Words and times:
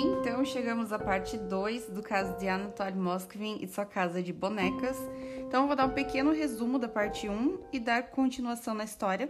Então 0.00 0.44
chegamos 0.44 0.92
à 0.92 0.98
parte 0.98 1.36
2 1.36 1.86
do 1.86 2.04
caso 2.04 2.38
de 2.38 2.46
Anatoly 2.46 2.94
Moskvin 2.94 3.58
e 3.60 3.66
sua 3.66 3.84
casa 3.84 4.22
de 4.22 4.32
bonecas. 4.32 4.96
Então 5.40 5.62
eu 5.62 5.66
vou 5.66 5.74
dar 5.74 5.86
um 5.86 5.90
pequeno 5.90 6.30
resumo 6.30 6.78
da 6.78 6.88
parte 6.88 7.28
1 7.28 7.58
e 7.72 7.80
dar 7.80 8.04
continuação 8.04 8.74
na 8.74 8.84
história. 8.84 9.28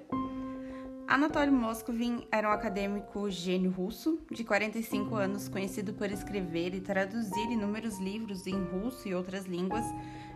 Anatoly 1.06 1.50
Moskvin 1.50 2.28
era 2.30 2.50
um 2.50 2.52
acadêmico 2.52 3.30
gênio 3.30 3.70
russo, 3.70 4.20
de 4.30 4.44
45 4.44 5.14
anos, 5.14 5.48
conhecido 5.48 5.94
por 5.94 6.10
escrever 6.10 6.74
e 6.74 6.82
traduzir 6.82 7.50
inúmeros 7.50 7.98
livros 7.98 8.46
em 8.46 8.62
russo 8.62 9.08
e 9.08 9.14
outras 9.14 9.46
línguas. 9.46 9.86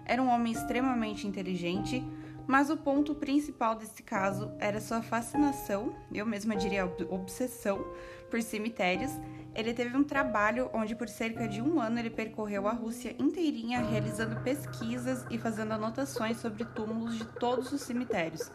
Era 0.06 0.22
um 0.22 0.30
homem 0.30 0.54
extremamente 0.54 1.26
inteligente, 1.26 2.02
mas 2.46 2.70
o 2.70 2.76
ponto 2.78 3.14
principal 3.14 3.74
desse 3.74 4.02
caso 4.02 4.50
era 4.58 4.80
sua 4.80 5.02
fascinação, 5.02 5.94
eu 6.10 6.24
mesma 6.24 6.56
diria 6.56 6.90
obsessão, 7.10 7.84
por 8.30 8.42
cemitérios. 8.42 9.12
Ele 9.54 9.74
teve 9.74 9.96
um 9.96 10.04
trabalho 10.04 10.70
onde, 10.72 10.94
por 10.94 11.08
cerca 11.08 11.46
de 11.46 11.60
um 11.60 11.80
ano, 11.80 11.98
ele 11.98 12.10
percorreu 12.10 12.66
a 12.66 12.72
Rússia 12.72 13.14
inteirinha 13.18 13.80
realizando 13.80 14.40
pesquisas 14.40 15.24
e 15.30 15.38
fazendo 15.38 15.72
anotações 15.72 16.38
sobre 16.38 16.64
túmulos 16.64 17.16
de 17.16 17.24
todos 17.24 17.70
os 17.72 17.80
cemitérios 17.82 18.50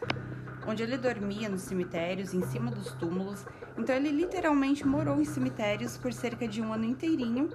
onde 0.68 0.82
ele 0.82 0.98
dormia 0.98 1.48
nos 1.48 1.62
cemitérios, 1.62 2.34
em 2.34 2.42
cima 2.42 2.70
dos 2.70 2.92
túmulos. 2.92 3.46
Então 3.78 3.94
ele 3.94 4.10
literalmente 4.10 4.86
morou 4.86 5.18
em 5.18 5.24
cemitérios 5.24 5.96
por 5.96 6.12
cerca 6.12 6.46
de 6.46 6.60
um 6.60 6.72
ano 6.72 6.84
inteirinho. 6.84 7.48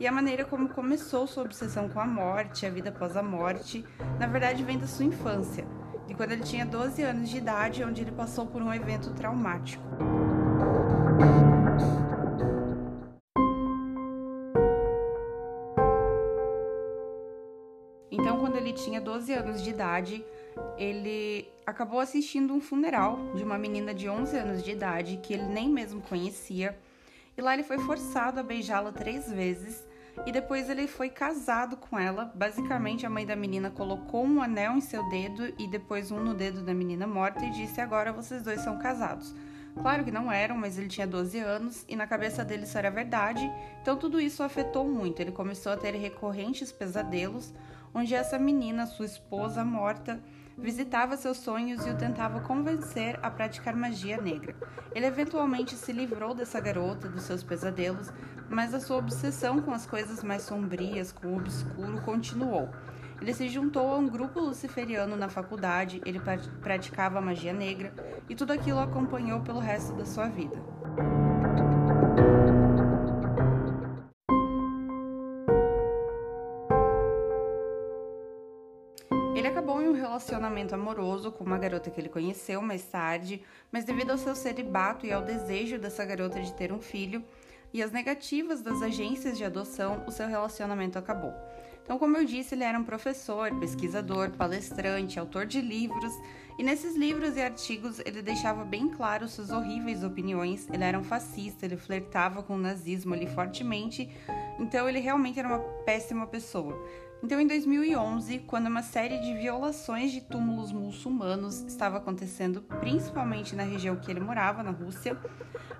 E 0.00 0.06
a 0.06 0.12
maneira 0.12 0.44
como 0.44 0.68
começou 0.68 1.26
sua 1.28 1.44
obsessão 1.44 1.88
com 1.88 2.00
a 2.00 2.06
morte, 2.06 2.66
a 2.66 2.70
vida 2.70 2.90
após 2.90 3.16
a 3.16 3.22
morte, 3.22 3.84
na 4.18 4.26
verdade 4.26 4.64
vem 4.64 4.78
da 4.78 4.86
sua 4.86 5.04
infância, 5.04 5.64
de 6.06 6.14
quando 6.14 6.32
ele 6.32 6.42
tinha 6.42 6.66
12 6.66 7.02
anos 7.02 7.30
de 7.30 7.38
idade, 7.38 7.84
onde 7.84 8.02
ele 8.02 8.12
passou 8.12 8.46
por 8.46 8.60
um 8.60 8.74
evento 8.74 9.10
traumático. 9.14 10.25
12 19.06 19.32
anos 19.32 19.62
de 19.62 19.70
idade, 19.70 20.24
ele 20.76 21.48
acabou 21.64 22.00
assistindo 22.00 22.52
um 22.52 22.60
funeral 22.60 23.32
de 23.36 23.44
uma 23.44 23.56
menina 23.56 23.94
de 23.94 24.08
11 24.08 24.36
anos 24.36 24.64
de 24.64 24.72
idade 24.72 25.20
que 25.22 25.32
ele 25.32 25.44
nem 25.44 25.68
mesmo 25.68 26.00
conhecia. 26.00 26.76
E 27.38 27.40
lá 27.40 27.54
ele 27.54 27.62
foi 27.62 27.78
forçado 27.78 28.40
a 28.40 28.42
beijá-la 28.42 28.90
três 28.90 29.30
vezes 29.30 29.86
e 30.26 30.32
depois 30.32 30.68
ele 30.68 30.88
foi 30.88 31.08
casado 31.08 31.76
com 31.76 31.96
ela. 31.96 32.32
Basicamente, 32.34 33.06
a 33.06 33.10
mãe 33.10 33.24
da 33.24 33.36
menina 33.36 33.70
colocou 33.70 34.24
um 34.24 34.42
anel 34.42 34.72
em 34.72 34.80
seu 34.80 35.08
dedo 35.08 35.54
e 35.56 35.68
depois 35.68 36.10
um 36.10 36.18
no 36.18 36.34
dedo 36.34 36.62
da 36.62 36.74
menina 36.74 37.06
morta 37.06 37.44
e 37.44 37.50
disse: 37.50 37.80
Agora 37.80 38.12
vocês 38.12 38.42
dois 38.42 38.60
são 38.60 38.76
casados. 38.76 39.32
Claro 39.80 40.02
que 40.04 40.10
não 40.10 40.32
eram, 40.32 40.56
mas 40.56 40.78
ele 40.78 40.88
tinha 40.88 41.06
12 41.06 41.38
anos 41.38 41.84
e 41.86 41.94
na 41.94 42.08
cabeça 42.08 42.44
dele 42.44 42.64
isso 42.64 42.78
era 42.78 42.90
verdade, 42.90 43.48
então 43.82 43.94
tudo 43.96 44.18
isso 44.18 44.42
afetou 44.42 44.88
muito. 44.88 45.20
Ele 45.20 45.30
começou 45.30 45.70
a 45.70 45.76
ter 45.76 45.94
recorrentes 45.94 46.72
pesadelos, 46.72 47.52
onde 47.96 48.14
essa 48.14 48.38
menina, 48.38 48.84
sua 48.84 49.06
esposa 49.06 49.64
morta, 49.64 50.20
visitava 50.58 51.16
seus 51.16 51.38
sonhos 51.38 51.86
e 51.86 51.88
o 51.88 51.96
tentava 51.96 52.40
convencer 52.40 53.18
a 53.22 53.30
praticar 53.30 53.74
magia 53.74 54.20
negra. 54.20 54.54
Ele 54.94 55.06
eventualmente 55.06 55.74
se 55.74 55.92
livrou 55.92 56.34
dessa 56.34 56.60
garota, 56.60 57.08
dos 57.08 57.22
seus 57.22 57.42
pesadelos, 57.42 58.12
mas 58.50 58.74
a 58.74 58.80
sua 58.80 58.98
obsessão 58.98 59.62
com 59.62 59.72
as 59.72 59.86
coisas 59.86 60.22
mais 60.22 60.42
sombrias, 60.42 61.10
com 61.10 61.28
o 61.28 61.36
obscuro, 61.38 62.02
continuou. 62.02 62.68
Ele 63.18 63.32
se 63.32 63.48
juntou 63.48 63.94
a 63.94 63.96
um 63.96 64.06
grupo 64.06 64.40
luciferiano 64.40 65.16
na 65.16 65.30
faculdade, 65.30 66.02
ele 66.04 66.20
praticava 66.60 67.18
magia 67.18 67.54
negra 67.54 67.94
e 68.28 68.34
tudo 68.34 68.52
aquilo 68.52 68.78
acompanhou 68.78 69.40
pelo 69.40 69.58
resto 69.58 69.94
da 69.94 70.04
sua 70.04 70.28
vida. 70.28 70.62
Relacionamento 80.26 80.74
amoroso 80.74 81.30
com 81.30 81.44
uma 81.44 81.56
garota 81.56 81.88
que 81.88 82.00
ele 82.00 82.08
conheceu 82.08 82.60
mais 82.60 82.82
tarde, 82.82 83.40
mas 83.70 83.84
devido 83.84 84.10
ao 84.10 84.18
seu 84.18 84.34
celibato 84.34 85.06
e 85.06 85.12
ao 85.12 85.22
desejo 85.22 85.78
dessa 85.78 86.04
garota 86.04 86.40
de 86.40 86.52
ter 86.52 86.72
um 86.72 86.80
filho 86.80 87.22
e 87.72 87.80
as 87.80 87.92
negativas 87.92 88.60
das 88.60 88.82
agências 88.82 89.38
de 89.38 89.44
adoção, 89.44 90.02
o 90.04 90.10
seu 90.10 90.26
relacionamento 90.26 90.98
acabou. 90.98 91.32
Então, 91.84 91.98
como 91.98 92.16
eu 92.16 92.24
disse, 92.24 92.56
ele 92.56 92.64
era 92.64 92.76
um 92.76 92.82
professor, 92.82 93.54
pesquisador, 93.60 94.30
palestrante, 94.30 95.20
autor 95.20 95.46
de 95.46 95.60
livros, 95.60 96.12
e 96.58 96.62
nesses 96.64 96.96
livros 96.96 97.36
e 97.36 97.42
artigos 97.42 98.00
ele 98.00 98.20
deixava 98.20 98.64
bem 98.64 98.88
claro 98.88 99.28
suas 99.28 99.50
horríveis 99.50 100.02
opiniões. 100.02 100.66
Ele 100.72 100.82
era 100.82 100.98
um 100.98 101.04
fascista, 101.04 101.64
ele 101.64 101.76
flertava 101.76 102.42
com 102.42 102.54
o 102.54 102.58
nazismo 102.58 103.14
ali 103.14 103.28
fortemente, 103.28 104.10
então 104.58 104.88
ele 104.88 104.98
realmente 104.98 105.38
era 105.38 105.46
uma 105.46 105.60
péssima 105.84 106.26
pessoa. 106.26 106.76
Então, 107.22 107.40
em 107.40 107.46
2011, 107.46 108.40
quando 108.40 108.66
uma 108.66 108.82
série 108.82 109.18
de 109.18 109.34
violações 109.34 110.12
de 110.12 110.20
túmulos 110.20 110.70
muçulmanos 110.70 111.62
estava 111.62 111.96
acontecendo, 111.96 112.62
principalmente 112.80 113.56
na 113.56 113.62
região 113.62 113.96
que 113.96 114.10
ele 114.10 114.20
morava, 114.20 114.62
na 114.62 114.70
Rússia, 114.70 115.16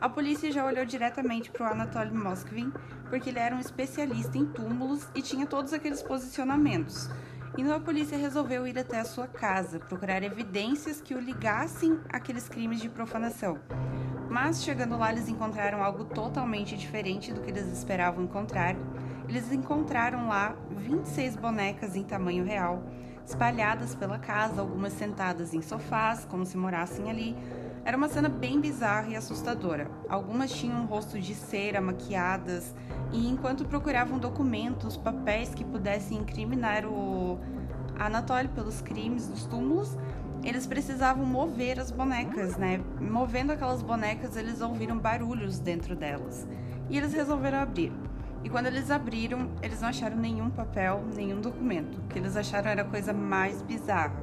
a 0.00 0.08
polícia 0.08 0.50
já 0.50 0.64
olhou 0.64 0.84
diretamente 0.84 1.50
para 1.50 1.68
o 1.68 1.72
Anatoly 1.72 2.12
Moskvin, 2.12 2.72
porque 3.10 3.30
ele 3.30 3.38
era 3.38 3.54
um 3.54 3.60
especialista 3.60 4.38
em 4.38 4.46
túmulos 4.46 5.06
e 5.14 5.20
tinha 5.20 5.46
todos 5.46 5.72
aqueles 5.72 6.02
posicionamentos. 6.02 7.08
Então 7.58 7.74
a 7.74 7.80
polícia 7.80 8.18
resolveu 8.18 8.66
ir 8.66 8.78
até 8.78 8.98
a 8.98 9.04
sua 9.04 9.26
casa, 9.26 9.78
procurar 9.78 10.22
evidências 10.22 11.00
que 11.00 11.14
o 11.14 11.20
ligassem 11.20 11.98
àqueles 12.10 12.48
crimes 12.48 12.80
de 12.80 12.88
profanação. 12.88 13.58
Mas 14.28 14.62
chegando 14.62 14.98
lá, 14.98 15.12
eles 15.12 15.28
encontraram 15.28 15.82
algo 15.82 16.04
totalmente 16.04 16.76
diferente 16.76 17.32
do 17.32 17.40
que 17.40 17.50
eles 17.50 17.66
esperavam 17.72 18.24
encontrar 18.24 18.74
eles 19.28 19.52
encontraram 19.52 20.28
lá 20.28 20.56
26 20.70 21.36
bonecas 21.36 21.96
em 21.96 22.02
tamanho 22.02 22.44
real, 22.44 22.82
espalhadas 23.26 23.94
pela 23.94 24.18
casa, 24.18 24.60
algumas 24.60 24.92
sentadas 24.92 25.52
em 25.52 25.62
sofás, 25.62 26.24
como 26.24 26.46
se 26.46 26.56
morassem 26.56 27.10
ali. 27.10 27.36
Era 27.84 27.96
uma 27.96 28.08
cena 28.08 28.28
bem 28.28 28.60
bizarra 28.60 29.08
e 29.08 29.16
assustadora. 29.16 29.90
Algumas 30.08 30.50
tinham 30.52 30.82
um 30.82 30.86
rosto 30.86 31.20
de 31.20 31.34
cera, 31.34 31.80
maquiadas, 31.80 32.74
e 33.12 33.28
enquanto 33.28 33.64
procuravam 33.64 34.18
documentos, 34.18 34.96
papéis 34.96 35.54
que 35.54 35.64
pudessem 35.64 36.18
incriminar 36.18 36.84
o 36.84 37.38
Anatoly 37.98 38.48
pelos 38.48 38.80
crimes 38.80 39.28
dos 39.28 39.44
túmulos, 39.46 39.96
eles 40.44 40.66
precisavam 40.66 41.24
mover 41.24 41.80
as 41.80 41.90
bonecas, 41.90 42.56
né? 42.56 42.80
Movendo 43.00 43.52
aquelas 43.52 43.82
bonecas, 43.82 44.36
eles 44.36 44.60
ouviram 44.60 44.98
barulhos 44.98 45.58
dentro 45.58 45.96
delas. 45.96 46.46
E 46.88 46.96
eles 46.96 47.12
resolveram 47.12 47.58
abrir. 47.58 47.92
E 48.46 48.48
quando 48.48 48.66
eles 48.66 48.92
abriram, 48.92 49.50
eles 49.60 49.80
não 49.80 49.88
acharam 49.88 50.16
nenhum 50.16 50.48
papel, 50.48 51.04
nenhum 51.16 51.40
documento. 51.40 51.98
O 51.98 52.06
que 52.06 52.16
eles 52.16 52.36
acharam 52.36 52.70
era 52.70 52.82
a 52.82 52.84
coisa 52.84 53.12
mais 53.12 53.60
bizarra. 53.60 54.14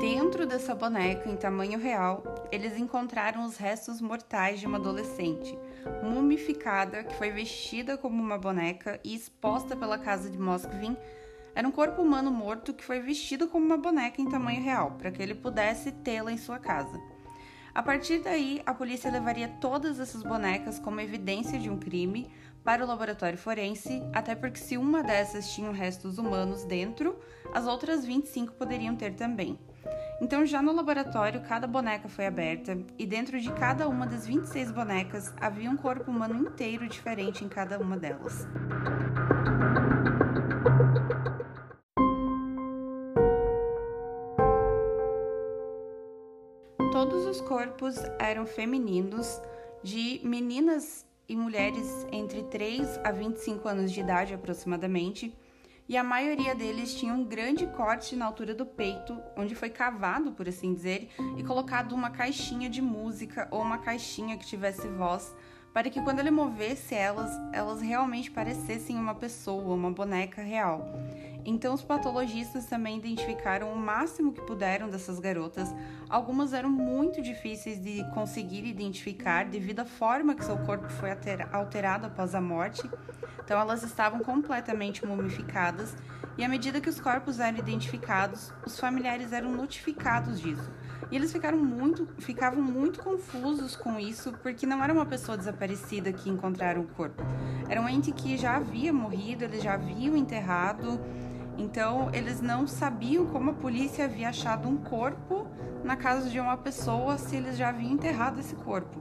Dentro 0.00 0.44
dessa 0.44 0.74
boneca, 0.74 1.30
em 1.30 1.36
tamanho 1.36 1.78
real, 1.78 2.24
eles 2.50 2.76
encontraram 2.76 3.44
os 3.44 3.56
restos 3.56 4.00
mortais 4.00 4.58
de 4.58 4.66
uma 4.66 4.78
adolescente, 4.78 5.56
mumificada, 6.02 7.04
que 7.04 7.14
foi 7.14 7.30
vestida 7.30 7.96
como 7.96 8.20
uma 8.20 8.36
boneca 8.36 8.98
e 9.04 9.14
exposta 9.14 9.76
pela 9.76 9.98
casa 9.98 10.28
de 10.28 10.36
Moskvin 10.36 10.96
era 11.54 11.66
um 11.66 11.72
corpo 11.72 12.02
humano 12.02 12.30
morto 12.30 12.74
que 12.74 12.84
foi 12.84 13.00
vestido 13.00 13.48
como 13.48 13.64
uma 13.64 13.76
boneca 13.76 14.20
em 14.20 14.28
tamanho 14.28 14.62
real, 14.62 14.92
para 14.92 15.10
que 15.10 15.22
ele 15.22 15.34
pudesse 15.34 15.92
tê-la 15.92 16.32
em 16.32 16.36
sua 16.36 16.58
casa. 16.58 17.00
A 17.74 17.82
partir 17.82 18.20
daí, 18.20 18.62
a 18.64 18.72
polícia 18.72 19.10
levaria 19.10 19.48
todas 19.48 19.98
essas 19.98 20.22
bonecas 20.22 20.78
como 20.78 21.00
evidência 21.00 21.58
de 21.58 21.68
um 21.68 21.78
crime 21.78 22.30
para 22.62 22.84
o 22.84 22.86
laboratório 22.86 23.36
forense, 23.36 24.02
até 24.12 24.34
porque 24.34 24.58
se 24.58 24.76
uma 24.76 25.02
dessas 25.02 25.52
tinha 25.52 25.70
restos 25.70 26.16
humanos 26.16 26.64
dentro, 26.64 27.18
as 27.52 27.66
outras 27.66 28.04
25 28.04 28.54
poderiam 28.54 28.96
ter 28.96 29.14
também. 29.14 29.58
Então, 30.20 30.46
já 30.46 30.62
no 30.62 30.72
laboratório, 30.72 31.42
cada 31.42 31.66
boneca 31.66 32.08
foi 32.08 32.26
aberta 32.26 32.78
e 32.98 33.04
dentro 33.04 33.40
de 33.40 33.52
cada 33.52 33.88
uma 33.88 34.06
das 34.06 34.26
26 34.26 34.70
bonecas 34.70 35.34
havia 35.40 35.70
um 35.70 35.76
corpo 35.76 36.10
humano 36.10 36.36
inteiro 36.36 36.88
diferente 36.88 37.44
em 37.44 37.48
cada 37.48 37.78
uma 37.78 37.96
delas. 37.96 38.46
Corpos 47.54 47.94
eram 48.18 48.44
femininos, 48.44 49.40
de 49.80 50.20
meninas 50.24 51.06
e 51.28 51.36
mulheres 51.36 52.04
entre 52.10 52.42
3 52.42 52.98
a 53.04 53.12
25 53.12 53.68
anos 53.68 53.92
de 53.92 54.00
idade 54.00 54.34
aproximadamente, 54.34 55.32
e 55.88 55.96
a 55.96 56.02
maioria 56.02 56.52
deles 56.52 56.96
tinha 56.96 57.14
um 57.14 57.22
grande 57.22 57.64
corte 57.68 58.16
na 58.16 58.26
altura 58.26 58.56
do 58.56 58.66
peito, 58.66 59.16
onde 59.36 59.54
foi 59.54 59.70
cavado, 59.70 60.32
por 60.32 60.48
assim 60.48 60.74
dizer, 60.74 61.10
e 61.36 61.44
colocado 61.44 61.92
uma 61.92 62.10
caixinha 62.10 62.68
de 62.68 62.82
música 62.82 63.46
ou 63.52 63.62
uma 63.62 63.78
caixinha 63.78 64.36
que 64.36 64.44
tivesse 64.44 64.88
voz 64.88 65.32
para 65.74 65.90
que 65.90 66.00
quando 66.00 66.20
ele 66.20 66.30
movesse 66.30 66.94
elas, 66.94 67.28
elas 67.52 67.80
realmente 67.80 68.30
parecessem 68.30 68.96
uma 68.96 69.14
pessoa, 69.14 69.74
uma 69.74 69.90
boneca 69.90 70.40
real. 70.40 70.88
Então, 71.44 71.74
os 71.74 71.82
patologistas 71.82 72.64
também 72.66 72.96
identificaram 72.96 73.70
o 73.72 73.76
máximo 73.76 74.32
que 74.32 74.40
puderam 74.40 74.88
dessas 74.88 75.18
garotas. 75.18 75.74
Algumas 76.08 76.52
eram 76.52 76.70
muito 76.70 77.20
difíceis 77.20 77.82
de 77.82 78.02
conseguir 78.14 78.64
identificar 78.64 79.44
devido 79.44 79.80
à 79.80 79.84
forma 79.84 80.34
que 80.34 80.44
seu 80.44 80.56
corpo 80.58 80.88
foi 80.88 81.10
alterado 81.52 82.06
após 82.06 82.36
a 82.36 82.40
morte. 82.40 82.88
Então, 83.44 83.60
elas 83.60 83.82
estavam 83.82 84.20
completamente 84.20 85.04
mumificadas 85.04 85.94
e 86.38 86.44
à 86.44 86.48
medida 86.48 86.80
que 86.80 86.88
os 86.88 87.00
corpos 87.00 87.40
eram 87.40 87.58
identificados, 87.58 88.52
os 88.64 88.78
familiares 88.78 89.32
eram 89.32 89.50
notificados 89.50 90.40
disso. 90.40 90.70
E 91.14 91.16
eles 91.16 91.30
ficaram 91.30 91.56
muito, 91.56 92.08
ficavam 92.18 92.60
muito 92.60 93.00
confusos 93.00 93.76
com 93.76 94.00
isso, 94.00 94.32
porque 94.42 94.66
não 94.66 94.82
era 94.82 94.92
uma 94.92 95.06
pessoa 95.06 95.38
desaparecida 95.38 96.12
que 96.12 96.28
encontraram 96.28 96.80
o 96.82 96.88
corpo. 96.88 97.22
Era 97.68 97.80
um 97.80 97.88
ente 97.88 98.10
que 98.10 98.36
já 98.36 98.56
havia 98.56 98.92
morrido, 98.92 99.44
eles 99.44 99.62
já 99.62 99.74
haviam 99.74 100.16
enterrado. 100.16 101.00
Então, 101.56 102.10
eles 102.12 102.40
não 102.40 102.66
sabiam 102.66 103.26
como 103.26 103.50
a 103.50 103.54
polícia 103.54 104.06
havia 104.06 104.30
achado 104.30 104.68
um 104.68 104.76
corpo 104.76 105.46
na 105.84 105.94
casa 105.94 106.28
de 106.28 106.40
uma 106.40 106.56
pessoa 106.56 107.16
se 107.16 107.36
eles 107.36 107.56
já 107.56 107.68
haviam 107.68 107.92
enterrado 107.92 108.40
esse 108.40 108.56
corpo. 108.56 109.00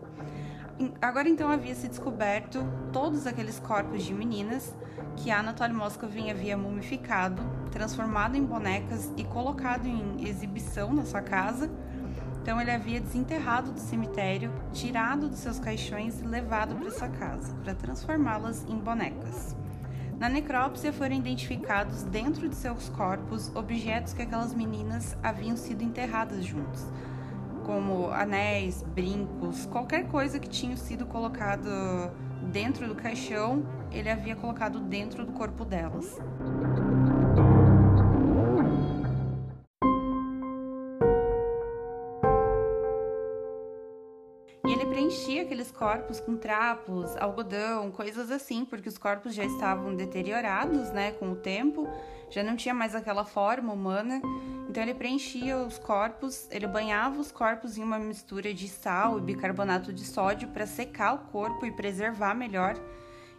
Agora 1.01 1.27
então 1.27 1.50
havia 1.50 1.74
se 1.74 1.88
descoberto 1.88 2.63
todos 2.92 3.25
aqueles 3.25 3.59
corpos 3.59 4.04
de 4.04 4.13
meninas 4.13 4.75
que 5.16 5.31
Anatoly 5.31 5.74
Moscovin 5.74 6.30
havia 6.30 6.57
mumificado, 6.57 7.42
transformado 7.71 8.36
em 8.36 8.44
bonecas 8.44 9.12
e 9.18 9.24
colocado 9.24 9.88
em 9.88 10.27
exibição 10.27 10.94
na 10.94 11.06
sua 11.06 11.21
casa. 11.21 11.71
Então 12.44 12.60
ele 12.60 12.72
havia 12.72 13.00
desenterrado 13.00 13.72
do 13.72 13.80
cemitério, 13.80 14.51
tirado 14.74 15.30
dos 15.30 15.40
seus 15.40 15.60
caixões 15.60 16.19
e 16.19 16.25
levado 16.25 16.75
para 16.75 16.92
sua 16.92 17.07
casa, 17.07 17.56
para 17.63 17.74
transformá-las 17.74 18.66
em 18.68 18.78
bonecas. 18.78 19.56
Na 20.19 20.28
necrópsia 20.28 20.92
foram 20.92 21.16
identificados 21.16 22.04
dentro 22.04 22.50
de 22.50 22.56
seus 22.56 22.90
corpos 22.90 23.50
objetos 23.56 24.12
que 24.12 24.24
aquelas 24.24 24.54
meninas 24.54 25.18
haviam 25.24 25.56
sido 25.56 25.86
enterradas 25.86 26.44
juntos, 26.44 26.86
como 27.66 28.10
anéis, 28.10 28.84
brincos, 28.94 29.66
qualquer 29.68 30.10
coisa 30.10 30.38
que 30.38 30.50
tinha 30.50 30.75
sido 30.75 31.06
colocado 31.06 31.69
dentro 32.51 32.90
do 32.90 32.95
caixão, 32.95 33.66
ele 33.90 34.10
havia 34.10 34.36
colocado 34.36 34.81
dentro 34.81 35.25
do 35.25 35.31
corpo 35.31 35.63
delas. 35.63 36.19
Corpos 45.74 46.20
com 46.20 46.38
trapos, 46.38 47.16
algodão, 47.18 47.92
coisas 47.92 48.31
assim, 48.31 48.64
porque 48.64 48.88
os 48.88 48.98
corpos 48.98 49.34
já 49.34 49.44
estavam 49.44 49.96
deteriorados, 49.96 50.92
né, 50.92 51.12
com 51.12 51.31
o 51.31 51.36
tempo, 51.36 51.88
já 52.30 52.44
não 52.44 52.56
tinha 52.56 52.74
mais 52.74 52.96
aquela 52.96 53.25
forma 53.25 53.74
humana. 53.74 54.22
Então 54.70 54.81
ele 54.81 54.94
preenchia 54.94 55.58
os 55.58 55.78
corpos, 55.78 56.48
ele 56.50 56.68
banhava 56.68 57.20
os 57.20 57.31
corpos 57.31 57.78
em 57.78 57.84
uma 57.84 58.00
mistura 58.00 58.54
de 58.54 58.68
sal 58.68 59.18
e 59.18 59.22
bicarbonato 59.22 59.92
de 59.92 60.06
sódio 60.06 60.48
para 60.50 60.66
secar 60.66 61.14
o 61.14 61.20
corpo 61.31 61.66
e 61.66 61.72
preservar 61.72 62.34
melhor. 62.34 62.76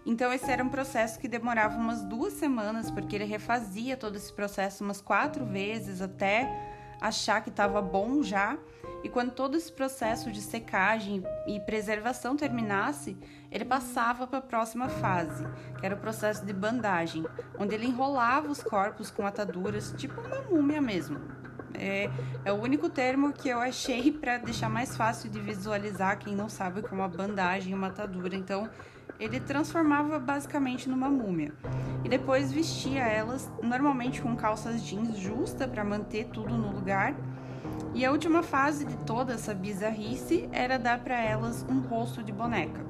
Então 0.07 0.33
esse 0.33 0.51
era 0.51 0.63
um 0.63 0.69
processo 0.69 1.19
que 1.19 1.27
demorava 1.27 1.79
umas 1.79 2.03
duas 2.03 2.35
semanas, 2.35 2.91
porque 2.91 3.17
ele 3.17 3.25
refazia 3.25 3.97
todo 3.97 4.17
esse 4.17 4.33
processo 4.33 4.85
umas 4.85 5.01
quatro 5.01 5.47
vezes 5.47 6.03
até 6.03 6.74
achar 7.01 7.43
que 7.43 7.51
estava 7.51 7.81
bom 7.81 8.23
já. 8.23 8.57
E 9.03 9.09
quando 9.09 9.33
todo 9.33 9.57
esse 9.57 9.71
processo 9.71 10.33
de 10.33 10.41
secagem 10.41 11.23
e 11.47 11.61
preservação 11.61 12.37
terminasse, 12.37 13.17
ele 13.51 13.65
passava 13.65 14.27
para 14.27 14.39
a 14.39 14.43
próxima 14.43 14.89
fase, 14.89 15.47
que 15.79 15.85
era 15.85 15.95
o 15.95 15.99
processo 15.99 16.45
de 16.45 16.53
bandagem, 16.53 17.25
onde 17.59 17.75
ele 17.75 17.87
enrolava 17.87 18.49
os 18.49 18.63
corpos 18.63 19.11
com 19.11 19.27
ataduras, 19.27 19.95
tipo 19.97 20.21
uma 20.21 20.41
múmia 20.43 20.81
mesmo. 20.81 21.21
É, 21.75 22.09
é 22.45 22.53
o 22.53 22.57
único 22.57 22.89
termo 22.89 23.33
que 23.33 23.49
eu 23.49 23.59
achei 23.59 24.11
para 24.11 24.39
deixar 24.39 24.71
mais 24.71 24.97
fácil 24.97 25.29
de 25.29 25.41
visualizar 25.41 26.19
quem 26.19 26.35
não 26.35 26.49
sabe 26.49 26.83
como 26.83 27.03
é 27.03 27.05
uma 27.05 27.09
bandagem 27.09 27.73
e 27.73 27.75
uma 27.75 27.89
atadura. 27.89 28.35
Então, 28.37 28.71
ele 29.19 29.41
transformava 29.41 30.19
basicamente 30.19 30.89
numa 30.89 31.09
múmia. 31.09 31.53
E 32.05 32.09
depois 32.09 32.53
vestia 32.53 33.03
elas, 33.03 33.51
normalmente 33.63 34.21
com 34.21 34.37
calças 34.37 34.83
jeans 34.83 35.17
justa 35.17 35.67
para 35.67 35.85
manter 35.85 36.27
tudo 36.27 36.57
no 36.57 36.73
lugar. 36.73 37.15
E 37.95 38.05
a 38.05 38.11
última 38.11 38.43
fase 38.43 38.85
de 38.85 38.97
toda 38.99 39.35
essa 39.35 39.55
bizarrice 39.55 40.49
era 40.53 40.79
dar 40.79 40.99
para 40.99 41.21
elas 41.21 41.65
um 41.69 41.81
rosto 41.81 42.23
de 42.23 42.33
boneca. 42.33 42.85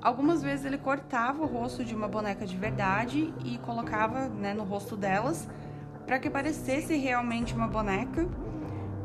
Algumas 0.00 0.42
vezes 0.42 0.66
ele 0.66 0.78
cortava 0.78 1.42
o 1.42 1.46
rosto 1.46 1.84
de 1.84 1.94
uma 1.94 2.08
boneca 2.08 2.44
de 2.44 2.56
verdade 2.56 3.32
e 3.44 3.58
colocava 3.58 4.28
né, 4.28 4.52
no 4.52 4.64
rosto 4.64 4.96
delas 4.96 5.48
para 6.04 6.18
que 6.18 6.28
parecesse 6.28 6.96
realmente 6.96 7.54
uma 7.54 7.68
boneca 7.68 8.28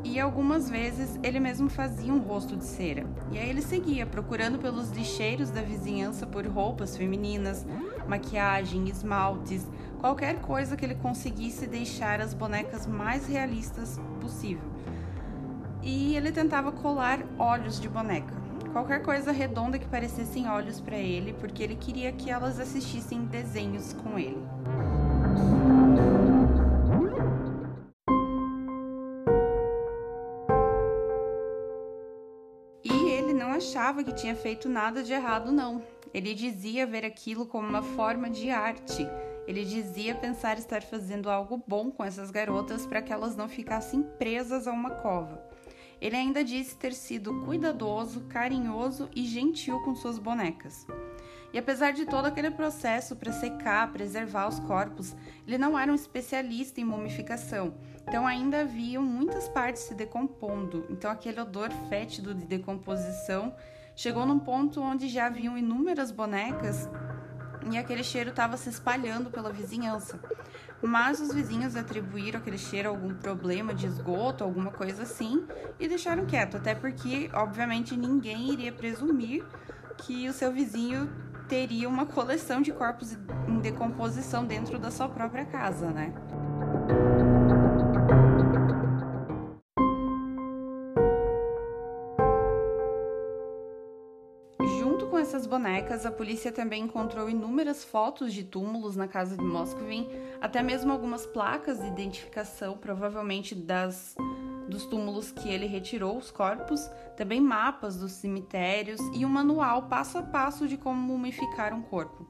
e 0.03 0.19
algumas 0.19 0.69
vezes 0.69 1.19
ele 1.23 1.39
mesmo 1.39 1.69
fazia 1.69 2.13
um 2.13 2.19
rosto 2.19 2.55
de 2.55 2.63
cera. 2.63 3.05
E 3.31 3.37
aí 3.37 3.49
ele 3.49 3.61
seguia 3.61 4.05
procurando 4.05 4.57
pelos 4.57 4.91
lixeiros 4.91 5.49
da 5.49 5.61
vizinhança 5.61 6.25
por 6.25 6.45
roupas 6.47 6.95
femininas, 6.95 7.65
maquiagem, 8.07 8.87
esmaltes, 8.87 9.67
qualquer 9.99 10.39
coisa 10.39 10.77
que 10.77 10.85
ele 10.85 10.95
conseguisse 10.95 11.67
deixar 11.67 12.21
as 12.21 12.33
bonecas 12.33 12.85
mais 12.85 13.27
realistas 13.27 13.99
possível. 14.21 14.69
E 15.81 16.15
ele 16.15 16.31
tentava 16.31 16.71
colar 16.71 17.19
olhos 17.37 17.79
de 17.79 17.87
boneca. 17.87 18.35
Qualquer 18.71 19.01
coisa 19.01 19.31
redonda 19.31 19.79
que 19.79 19.87
parecessem 19.87 20.47
olhos 20.47 20.79
para 20.79 20.97
ele, 20.97 21.33
porque 21.33 21.63
ele 21.63 21.75
queria 21.75 22.11
que 22.11 22.29
elas 22.29 22.59
assistissem 22.59 23.25
desenhos 23.25 23.93
com 23.93 24.19
ele. 24.19 24.37
Achava 33.97 34.03
que 34.03 34.13
tinha 34.13 34.35
feito 34.35 34.69
nada 34.69 35.01
de 35.01 35.11
errado, 35.11 35.51
não. 35.51 35.81
Ele 36.13 36.35
dizia 36.35 36.85
ver 36.85 37.03
aquilo 37.03 37.47
como 37.47 37.67
uma 37.67 37.81
forma 37.81 38.29
de 38.29 38.49
arte. 38.51 39.07
Ele 39.47 39.65
dizia 39.65 40.13
pensar 40.13 40.59
estar 40.59 40.83
fazendo 40.83 41.29
algo 41.29 41.63
bom 41.65 41.89
com 41.89 42.03
essas 42.03 42.29
garotas 42.29 42.85
para 42.85 43.01
que 43.01 43.11
elas 43.11 43.35
não 43.35 43.47
ficassem 43.47 44.03
presas 44.03 44.67
a 44.67 44.71
uma 44.71 44.91
cova. 44.91 45.41
Ele 45.99 46.15
ainda 46.15 46.43
disse 46.43 46.77
ter 46.77 46.93
sido 46.93 47.41
cuidadoso, 47.43 48.21
carinhoso 48.29 49.09
e 49.15 49.25
gentil 49.25 49.81
com 49.83 49.95
suas 49.95 50.19
bonecas. 50.19 50.85
E 51.51 51.57
apesar 51.57 51.91
de 51.91 52.05
todo 52.05 52.25
aquele 52.25 52.51
processo 52.51 53.15
para 53.15 53.31
secar, 53.31 53.91
preservar 53.91 54.47
os 54.47 54.59
corpos, 54.59 55.15
ele 55.47 55.57
não 55.57 55.79
era 55.79 55.91
um 55.91 55.95
especialista 55.95 56.79
em 56.79 56.85
mumificação. 56.85 57.73
Então 58.07 58.27
ainda 58.27 58.61
haviam 58.61 59.01
muitas 59.01 59.49
partes 59.49 59.83
se 59.83 59.95
decompondo. 59.95 60.85
Então 60.89 61.09
aquele 61.09 61.39
odor 61.39 61.71
fétido 61.89 62.33
de 62.35 62.45
decomposição 62.45 63.55
chegou 63.97 64.27
num 64.27 64.37
ponto 64.37 64.79
onde 64.79 65.09
já 65.09 65.25
haviam 65.25 65.57
inúmeras 65.57 66.11
bonecas 66.11 66.87
e 67.69 67.77
aquele 67.77 68.03
cheiro 68.03 68.29
estava 68.29 68.55
se 68.55 68.69
espalhando 68.69 69.31
pela 69.31 69.51
vizinhança. 69.51 70.19
Mas 70.81 71.19
os 71.19 71.33
vizinhos 71.33 71.75
atribuíram 71.75 72.39
aquele 72.39 72.59
cheiro 72.59 72.87
a 72.87 72.91
algum 72.91 73.15
problema 73.15 73.73
de 73.73 73.87
esgoto, 73.87 74.43
alguma 74.43 74.71
coisa 74.71 75.01
assim, 75.01 75.45
e 75.79 75.87
deixaram 75.87 76.27
quieto, 76.27 76.57
até 76.57 76.75
porque, 76.75 77.29
obviamente, 77.33 77.97
ninguém 77.97 78.53
iria 78.53 78.71
presumir 78.71 79.43
que 79.97 80.29
o 80.29 80.33
seu 80.33 80.51
vizinho 80.51 81.11
teria 81.49 81.89
uma 81.89 82.05
coleção 82.05 82.61
de 82.61 82.71
corpos 82.71 83.17
em 83.47 83.59
decomposição 83.59 84.45
dentro 84.45 84.77
da 84.77 84.91
sua 84.91 85.09
própria 85.09 85.45
casa, 85.45 85.89
né? 85.89 86.13
Bonecas, 95.57 96.05
a 96.05 96.11
polícia 96.11 96.51
também 96.51 96.83
encontrou 96.83 97.27
inúmeras 97.27 97.83
fotos 97.83 98.31
de 98.31 98.43
túmulos 98.43 98.95
na 98.95 99.07
casa 99.07 99.35
de 99.35 99.43
Moscovin, 99.43 100.07
até 100.39 100.61
mesmo 100.61 100.91
algumas 100.91 101.25
placas 101.25 101.79
de 101.79 101.87
identificação, 101.87 102.77
provavelmente 102.77 103.55
das 103.55 104.15
dos 104.69 104.85
túmulos 104.85 105.31
que 105.31 105.49
ele 105.49 105.65
retirou 105.65 106.17
os 106.17 106.29
corpos, 106.29 106.91
também 107.15 107.39
mapas 107.39 107.95
dos 107.95 108.11
cemitérios 108.11 108.99
e 109.15 109.25
um 109.25 109.29
manual 109.29 109.83
passo 109.83 110.17
a 110.17 110.21
passo 110.21 110.67
de 110.67 110.77
como 110.77 110.99
mumificar 110.99 111.73
um 111.73 111.81
corpo. 111.81 112.27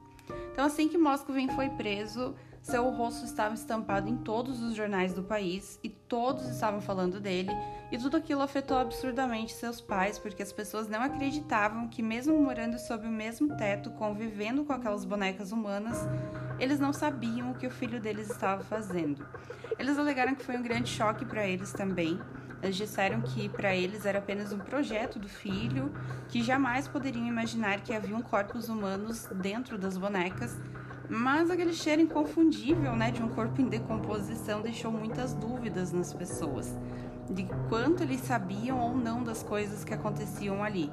Então, 0.52 0.64
assim 0.64 0.88
que 0.88 0.96
Moscovin 0.96 1.48
foi 1.48 1.68
preso, 1.70 2.34
Seu 2.68 2.90
rosto 2.90 3.24
estava 3.24 3.54
estampado 3.54 4.10
em 4.10 4.16
todos 4.18 4.62
os 4.62 4.74
jornais 4.74 5.14
do 5.14 5.22
país 5.22 5.80
e 5.82 5.88
todos 5.88 6.46
estavam 6.50 6.82
falando 6.82 7.18
dele, 7.18 7.48
e 7.90 7.96
tudo 7.96 8.18
aquilo 8.18 8.42
afetou 8.42 8.76
absurdamente 8.76 9.54
seus 9.54 9.80
pais, 9.80 10.18
porque 10.18 10.42
as 10.42 10.52
pessoas 10.52 10.86
não 10.86 11.00
acreditavam 11.00 11.88
que, 11.88 12.02
mesmo 12.02 12.38
morando 12.38 12.78
sob 12.78 13.06
o 13.06 13.10
mesmo 13.10 13.56
teto, 13.56 13.90
convivendo 13.92 14.66
com 14.66 14.74
aquelas 14.74 15.06
bonecas 15.06 15.50
humanas, 15.50 16.06
eles 16.60 16.78
não 16.78 16.92
sabiam 16.92 17.52
o 17.52 17.54
que 17.54 17.66
o 17.66 17.70
filho 17.70 17.98
deles 18.02 18.28
estava 18.28 18.62
fazendo. 18.62 19.26
Eles 19.78 19.98
alegaram 19.98 20.34
que 20.34 20.44
foi 20.44 20.58
um 20.58 20.62
grande 20.62 20.90
choque 20.90 21.24
para 21.24 21.46
eles 21.46 21.72
também. 21.72 22.20
Eles 22.62 22.76
disseram 22.76 23.22
que 23.22 23.48
para 23.48 23.74
eles 23.74 24.04
era 24.04 24.18
apenas 24.18 24.52
um 24.52 24.58
projeto 24.58 25.18
do 25.18 25.28
filho, 25.28 25.90
que 26.28 26.42
jamais 26.42 26.86
poderiam 26.86 27.24
imaginar 27.24 27.80
que 27.80 27.94
haviam 27.94 28.20
corpos 28.20 28.68
humanos 28.68 29.26
dentro 29.32 29.78
das 29.78 29.96
bonecas 29.96 30.54
mas 31.08 31.50
aquele 31.50 31.72
cheiro 31.72 32.02
inconfundível, 32.02 32.94
né, 32.94 33.10
de 33.10 33.22
um 33.22 33.28
corpo 33.28 33.60
em 33.60 33.68
decomposição 33.68 34.60
deixou 34.60 34.92
muitas 34.92 35.34
dúvidas 35.34 35.92
nas 35.92 36.12
pessoas 36.12 36.76
de 37.30 37.46
quanto 37.68 38.02
eles 38.02 38.20
sabiam 38.22 38.78
ou 38.78 38.96
não 38.96 39.22
das 39.22 39.42
coisas 39.42 39.84
que 39.84 39.92
aconteciam 39.92 40.62
ali. 40.62 40.90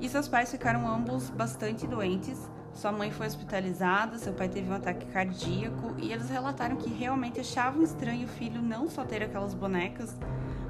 E 0.00 0.08
seus 0.08 0.26
pais 0.26 0.50
ficaram 0.50 0.88
ambos 0.88 1.28
bastante 1.28 1.86
doentes. 1.86 2.38
Sua 2.72 2.92
mãe 2.92 3.10
foi 3.10 3.26
hospitalizada, 3.26 4.16
seu 4.16 4.32
pai 4.32 4.48
teve 4.48 4.70
um 4.70 4.74
ataque 4.74 5.04
cardíaco 5.06 5.94
e 5.98 6.12
eles 6.12 6.30
relataram 6.30 6.76
que 6.76 6.88
realmente 6.88 7.40
achavam 7.40 7.82
estranho 7.82 8.24
o 8.24 8.28
filho 8.28 8.62
não 8.62 8.88
só 8.88 9.04
ter 9.04 9.22
aquelas 9.22 9.52
bonecas, 9.52 10.16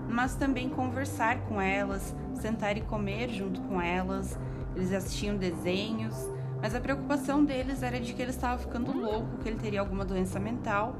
mas 0.08 0.34
também 0.34 0.68
conversar 0.68 1.40
com 1.42 1.60
elas, 1.60 2.14
sentar 2.34 2.76
e 2.76 2.80
comer 2.80 3.28
junto 3.28 3.60
com 3.62 3.80
elas. 3.80 4.38
Eles 4.74 4.92
assistiam 4.92 5.36
desenhos, 5.36 6.16
mas 6.60 6.74
a 6.74 6.80
preocupação 6.80 7.44
deles 7.44 7.82
era 7.82 7.98
de 7.98 8.12
que 8.12 8.20
ele 8.20 8.30
estava 8.30 8.58
ficando 8.58 8.96
louco, 8.96 9.38
que 9.42 9.48
ele 9.48 9.58
teria 9.58 9.80
alguma 9.80 10.04
doença 10.04 10.38
mental, 10.38 10.96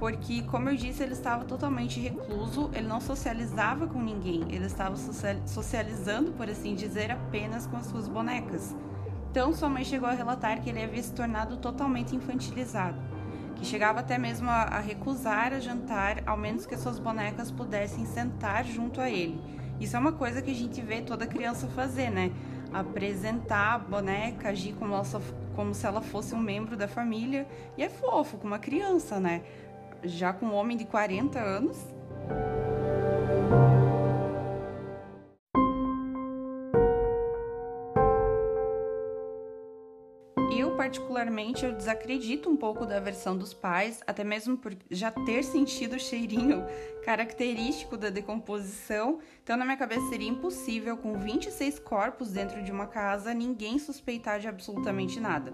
porque, 0.00 0.42
como 0.42 0.70
eu 0.70 0.76
disse, 0.76 1.02
ele 1.02 1.12
estava 1.12 1.44
totalmente 1.44 2.00
recluso, 2.00 2.70
ele 2.72 2.88
não 2.88 3.02
socializava 3.02 3.86
com 3.86 4.02
ninguém, 4.02 4.46
ele 4.48 4.64
estava 4.64 4.96
socializando, 5.46 6.32
por 6.32 6.48
assim 6.48 6.74
dizer, 6.74 7.10
apenas 7.10 7.66
com 7.66 7.76
as 7.76 7.84
suas 7.84 8.08
bonecas. 8.08 8.74
Então, 9.30 9.52
sua 9.52 9.68
mãe 9.68 9.84
chegou 9.84 10.08
a 10.08 10.12
relatar 10.12 10.60
que 10.62 10.70
ele 10.70 10.82
havia 10.82 11.02
se 11.02 11.12
tornado 11.12 11.58
totalmente 11.58 12.16
infantilizado, 12.16 12.96
que 13.56 13.64
chegava 13.66 14.00
até 14.00 14.16
mesmo 14.16 14.48
a, 14.48 14.80
recusar 14.80 15.52
a 15.52 15.60
jantar, 15.60 16.22
ao 16.26 16.36
menos 16.36 16.64
que 16.64 16.78
suas 16.78 16.98
bonecas 16.98 17.50
pudessem 17.50 18.06
sentar 18.06 18.64
junto 18.64 19.02
a 19.02 19.10
ele. 19.10 19.38
Isso 19.78 19.96
é 19.96 19.98
uma 19.98 20.12
coisa 20.12 20.40
que 20.40 20.50
a 20.50 20.54
gente 20.54 20.80
vê 20.80 21.02
toda 21.02 21.26
criança 21.26 21.68
fazer, 21.68 22.10
né? 22.10 22.32
Apresentar 22.72 23.74
a 23.74 23.78
boneca, 23.78 24.50
agir 24.50 24.74
como, 24.74 24.94
ela, 24.94 25.04
como 25.54 25.74
se 25.74 25.86
ela 25.86 26.00
fosse 26.00 26.34
um 26.34 26.38
membro 26.38 26.76
da 26.76 26.88
família. 26.88 27.46
E 27.76 27.82
é 27.82 27.88
fofo, 27.88 28.38
com 28.38 28.46
uma 28.46 28.58
criança, 28.58 29.18
né? 29.18 29.42
Já 30.02 30.32
com 30.32 30.46
um 30.46 30.54
homem 30.54 30.76
de 30.76 30.84
40 30.84 31.38
anos. 31.38 31.76
Particularmente, 40.80 41.62
eu 41.62 41.72
desacredito 41.72 42.48
um 42.48 42.56
pouco 42.56 42.86
da 42.86 42.98
versão 42.98 43.36
dos 43.36 43.52
pais, 43.52 44.00
até 44.06 44.24
mesmo 44.24 44.56
por 44.56 44.74
já 44.90 45.10
ter 45.10 45.44
sentido 45.44 45.96
o 45.96 46.00
cheirinho 46.00 46.64
característico 47.04 47.98
da 47.98 48.08
decomposição. 48.08 49.18
Então, 49.44 49.58
na 49.58 49.66
minha 49.66 49.76
cabeça, 49.76 50.08
seria 50.08 50.30
impossível, 50.30 50.96
com 50.96 51.18
26 51.18 51.80
corpos 51.80 52.32
dentro 52.32 52.62
de 52.62 52.72
uma 52.72 52.86
casa, 52.86 53.34
ninguém 53.34 53.78
suspeitar 53.78 54.40
de 54.40 54.48
absolutamente 54.48 55.20
nada. 55.20 55.52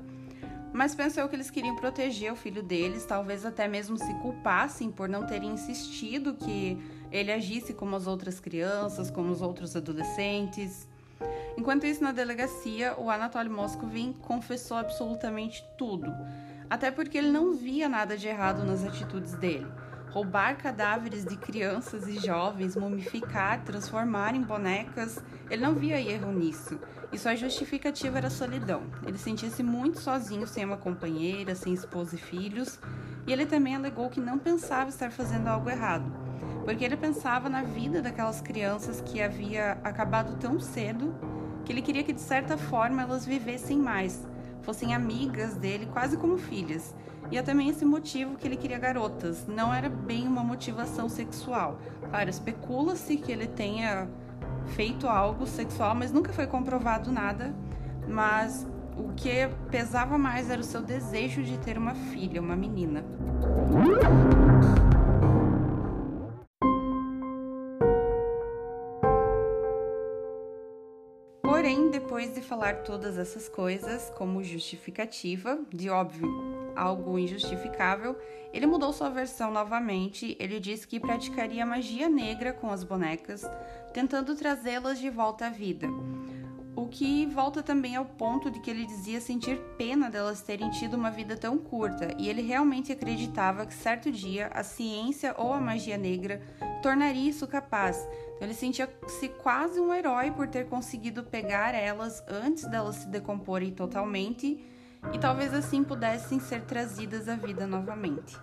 Mas 0.73 0.95
penso 0.95 1.19
eu 1.19 1.29
que 1.29 1.35
eles 1.35 1.51
queriam 1.51 1.75
proteger 1.75 2.33
o 2.33 2.37
filho 2.37 2.63
deles, 2.63 3.05
talvez 3.05 3.45
até 3.45 3.67
mesmo 3.67 3.99
se 3.99 4.15
culpassem 4.21 4.93
por 4.93 5.09
não 5.09 5.27
terem 5.27 5.51
insistido 5.51 6.35
que 6.35 6.79
ele 7.11 7.33
agisse 7.33 7.75
como 7.75 7.97
as 7.97 8.07
outras 8.07 8.39
crianças, 8.39 9.11
como 9.11 9.33
os 9.33 9.43
outros 9.43 9.75
adolescentes. 9.75 10.87
Enquanto 11.57 11.87
isso, 11.87 12.03
na 12.03 12.13
delegacia, 12.13 12.95
o 12.99 13.11
Anatoly 13.11 13.49
Moscovin 13.49 14.13
confessou 14.13 14.77
absolutamente 14.77 15.65
tudo, 15.79 16.13
até 16.69 16.91
porque 16.91 17.17
ele 17.17 17.31
não 17.31 17.55
via 17.55 17.89
nada 17.89 18.17
de 18.17 18.29
errado 18.29 18.65
nas 18.65 18.85
atitudes 18.85 19.33
dele. 19.35 19.67
Roubar 20.11 20.57
cadáveres 20.57 21.25
de 21.25 21.37
crianças 21.37 22.07
e 22.09 22.19
jovens, 22.19 22.77
mumificar, 22.77 23.63
transformar 23.65 24.35
em 24.35 24.43
bonecas, 24.43 25.23
ele 25.51 25.63
não 25.63 25.75
via 25.75 26.01
erro 26.01 26.33
nisso. 26.33 26.79
E 27.13 27.19
sua 27.19 27.37
justificativa 27.37 28.19
era 28.19 28.31
solidão. 28.31 28.83
Ele 29.07 29.19
sentia-se 29.19 29.63
muito 29.63 30.01
sozinho, 30.01 30.47
sem 30.47 30.65
uma 30.65 30.77
companheira, 30.77 31.55
sem 31.55 31.73
esposa 31.73 32.17
e 32.17 32.19
filhos, 32.19 32.79
e 33.27 33.33
ele 33.33 33.47
também 33.47 33.77
alegou 33.77 34.09
que 34.09 34.21
não 34.21 34.39
pensava 34.39 34.89
estar 34.89 35.11
fazendo 35.11 35.49
algo 35.49 35.69
errado, 35.69 36.11
porque 36.67 36.85
ele 36.85 36.97
pensava 36.97 37.49
na 37.49 37.63
vida 37.63 38.03
daquelas 38.03 38.41
crianças 38.41 39.01
que 39.01 39.23
havia 39.23 39.79
acabado 39.85 40.37
tão 40.37 40.59
cedo 40.59 41.15
que 41.65 41.73
ele 41.73 41.81
queria 41.81 42.03
que 42.03 42.13
de 42.13 42.21
certa 42.21 42.59
forma 42.59 43.03
elas 43.03 43.25
vivessem 43.25 43.79
mais, 43.79 44.27
fossem 44.63 44.93
amigas 44.93 45.57
dele, 45.57 45.87
quase 45.87 46.17
como 46.17 46.37
filhas. 46.37 46.93
E 47.31 47.39
é 47.39 47.43
também 47.43 47.69
esse 47.69 47.85
motivo 47.85 48.37
que 48.37 48.49
ele 48.49 48.57
queria 48.57 48.81
garotas, 48.81 49.47
não 49.47 49.73
era 49.73 49.89
bem 49.89 50.27
uma 50.27 50.43
motivação 50.43 51.09
sexual. 51.09 51.79
Claro, 52.11 52.29
especula-se 52.29 53.17
que 53.17 53.31
ele 53.31 53.47
tenha 53.47 54.09
feito 54.75 55.07
algo 55.07 55.47
sexual, 55.47 55.95
mas 55.95 56.11
nunca 56.11 56.33
foi 56.33 56.49
comprovado 56.49 57.13
nada. 57.13 57.55
Mas 58.09 58.67
o 58.97 59.13
que 59.13 59.49
pesava 59.71 60.19
mais 60.19 60.51
era 60.51 60.61
o 60.61 60.65
seu 60.65 60.83
desejo 60.83 61.45
de 61.45 61.59
ter 61.59 61.79
uma 61.79 61.95
filha, 61.95 62.41
uma 62.41 62.57
menina. 62.57 63.05
Depois 72.17 72.35
de 72.35 72.41
falar 72.41 72.77
todas 72.77 73.19
essas 73.19 73.47
coisas 73.47 74.11
como 74.17 74.43
justificativa, 74.43 75.59
de 75.71 75.91
óbvio 75.91 76.27
algo 76.75 77.19
injustificável, 77.19 78.17
ele 78.55 78.65
mudou 78.65 78.91
sua 78.91 79.11
versão 79.11 79.51
novamente. 79.51 80.35
Ele 80.41 80.59
disse 80.59 80.89
que 80.89 80.99
praticaria 80.99 81.67
magia 81.67 82.09
negra 82.09 82.55
com 82.55 82.71
as 82.71 82.83
bonecas, 82.83 83.45
tentando 83.93 84.35
trazê-las 84.35 84.99
de 84.99 85.11
volta 85.11 85.49
à 85.49 85.51
vida. 85.51 85.87
O 86.77 86.87
que 86.87 87.25
volta 87.25 87.63
também 87.63 87.97
ao 87.97 88.05
ponto 88.05 88.51
de 88.51 88.61
que 88.61 88.71
ele 88.71 88.85
dizia 88.85 89.19
sentir 89.19 89.59
pena 89.79 90.11
delas 90.11 90.43
terem 90.43 90.71
tido 90.71 90.95
uma 90.95 91.11
vida 91.11 91.35
tão 91.35 91.57
curta, 91.57 92.15
e 92.19 92.29
ele 92.29 92.43
realmente 92.43 92.93
acreditava 92.93 93.65
que 93.65 93.73
certo 93.73 94.13
dia 94.13 94.51
a 94.53 94.63
ciência 94.63 95.35
ou 95.39 95.55
a 95.55 95.61
magia 95.61 95.97
negra 95.97 96.43
tornaria 96.83 97.31
isso 97.31 97.47
capaz, 97.47 98.07
ele 98.41 98.53
sentia-se 98.53 99.29
quase 99.43 99.81
um 99.81 99.93
herói 99.93 100.31
por 100.31 100.47
ter 100.47 100.69
conseguido 100.69 101.25
pegar 101.25 101.75
elas 101.75 102.23
antes 102.29 102.67
delas 102.67 102.97
se 102.97 103.09
decomporem 103.09 103.71
totalmente 103.71 104.63
e 105.13 105.19
talvez 105.19 105.55
assim 105.55 105.83
pudessem 105.83 106.39
ser 106.39 106.63
trazidas 106.63 107.27
à 107.29 107.37
vida 107.37 107.67
novamente. 107.67 108.37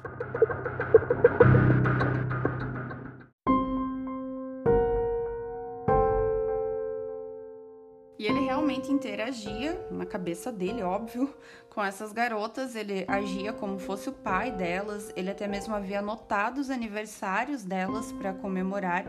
Interagia, 8.91 9.87
na 9.91 10.05
cabeça 10.05 10.51
dele, 10.51 10.83
óbvio, 10.83 11.33
com 11.69 11.83
essas 11.83 12.11
garotas. 12.11 12.75
Ele 12.75 13.05
agia 13.07 13.53
como 13.53 13.79
fosse 13.79 14.09
o 14.09 14.13
pai 14.13 14.51
delas, 14.51 15.11
ele 15.15 15.29
até 15.29 15.47
mesmo 15.47 15.73
havia 15.73 15.99
anotado 15.99 16.59
os 16.59 16.69
aniversários 16.69 17.63
delas 17.63 18.11
para 18.13 18.33
comemorar. 18.33 19.05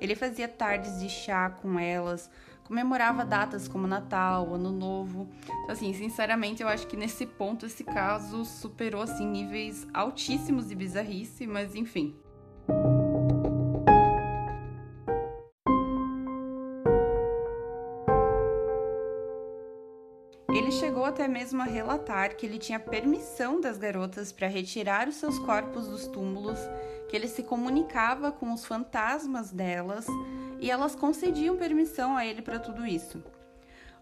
Ele 0.00 0.14
fazia 0.14 0.48
tardes 0.48 1.00
de 1.00 1.08
chá 1.08 1.50
com 1.50 1.78
elas, 1.78 2.30
comemorava 2.64 3.24
datas 3.24 3.68
como 3.68 3.86
Natal, 3.86 4.52
Ano 4.54 4.72
Novo. 4.72 5.28
Então, 5.44 5.70
assim, 5.70 5.92
sinceramente, 5.92 6.62
eu 6.62 6.68
acho 6.68 6.86
que 6.86 6.96
nesse 6.96 7.26
ponto 7.26 7.66
esse 7.66 7.84
caso 7.84 8.44
superou 8.44 9.02
assim 9.02 9.26
níveis 9.26 9.86
altíssimos 9.94 10.68
de 10.68 10.74
bizarrice, 10.74 11.46
mas 11.46 11.74
enfim. 11.74 12.14
Chegou 20.74 21.04
até 21.04 21.28
mesmo 21.28 21.62
a 21.62 21.64
relatar 21.64 22.36
que 22.36 22.46
ele 22.46 22.58
tinha 22.58 22.80
permissão 22.80 23.60
das 23.60 23.78
garotas 23.78 24.32
para 24.32 24.48
retirar 24.48 25.08
os 25.08 25.16
seus 25.16 25.38
corpos 25.38 25.86
dos 25.86 26.06
túmulos, 26.06 26.58
que 27.08 27.16
ele 27.16 27.28
se 27.28 27.42
comunicava 27.42 28.32
com 28.32 28.52
os 28.52 28.64
fantasmas 28.64 29.50
delas 29.50 30.06
e 30.60 30.70
elas 30.70 30.94
concediam 30.94 31.56
permissão 31.56 32.16
a 32.16 32.26
ele 32.26 32.42
para 32.42 32.58
tudo 32.58 32.86
isso. 32.86 33.22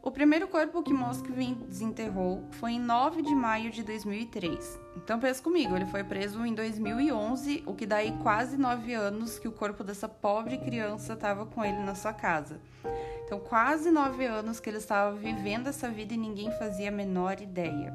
O 0.05 0.11
primeiro 0.11 0.49
corpo 0.49 0.83
que 0.83 0.93
Moskvin 0.93 1.55
desenterrou 1.69 2.43
foi 2.51 2.73
em 2.73 2.81
9 2.81 3.23
de 3.23 3.33
maio 3.37 3.71
de 3.71 3.85
2003. 3.85 4.81
Então 4.97 5.21
pensa 5.21 5.41
comigo, 5.41 5.77
ele 5.77 5.87
foi 5.87 6.03
preso 6.03 6.45
em 6.45 6.53
2011, 6.53 7.63
o 7.65 7.73
que 7.73 7.87
dá 7.87 7.99
aí 7.99 8.11
quase 8.21 8.57
nove 8.57 8.93
anos 8.95 9.39
que 9.39 9.47
o 9.47 9.53
corpo 9.53 9.85
dessa 9.85 10.09
pobre 10.09 10.59
criança 10.59 11.13
estava 11.13 11.47
com 11.47 11.65
ele 11.65 11.79
na 11.85 11.95
sua 11.95 12.13
casa. 12.13 12.61
Então, 13.25 13.39
quase 13.39 13.93
nove 13.93 14.27
anos 14.27 14.59
que 14.59 14.69
ele 14.69 14.79
estava 14.79 15.15
vivendo 15.15 15.69
essa 15.69 15.89
vida 15.89 16.13
e 16.13 16.17
ninguém 16.17 16.51
fazia 16.59 16.89
a 16.89 16.93
menor 16.93 17.41
ideia. 17.41 17.95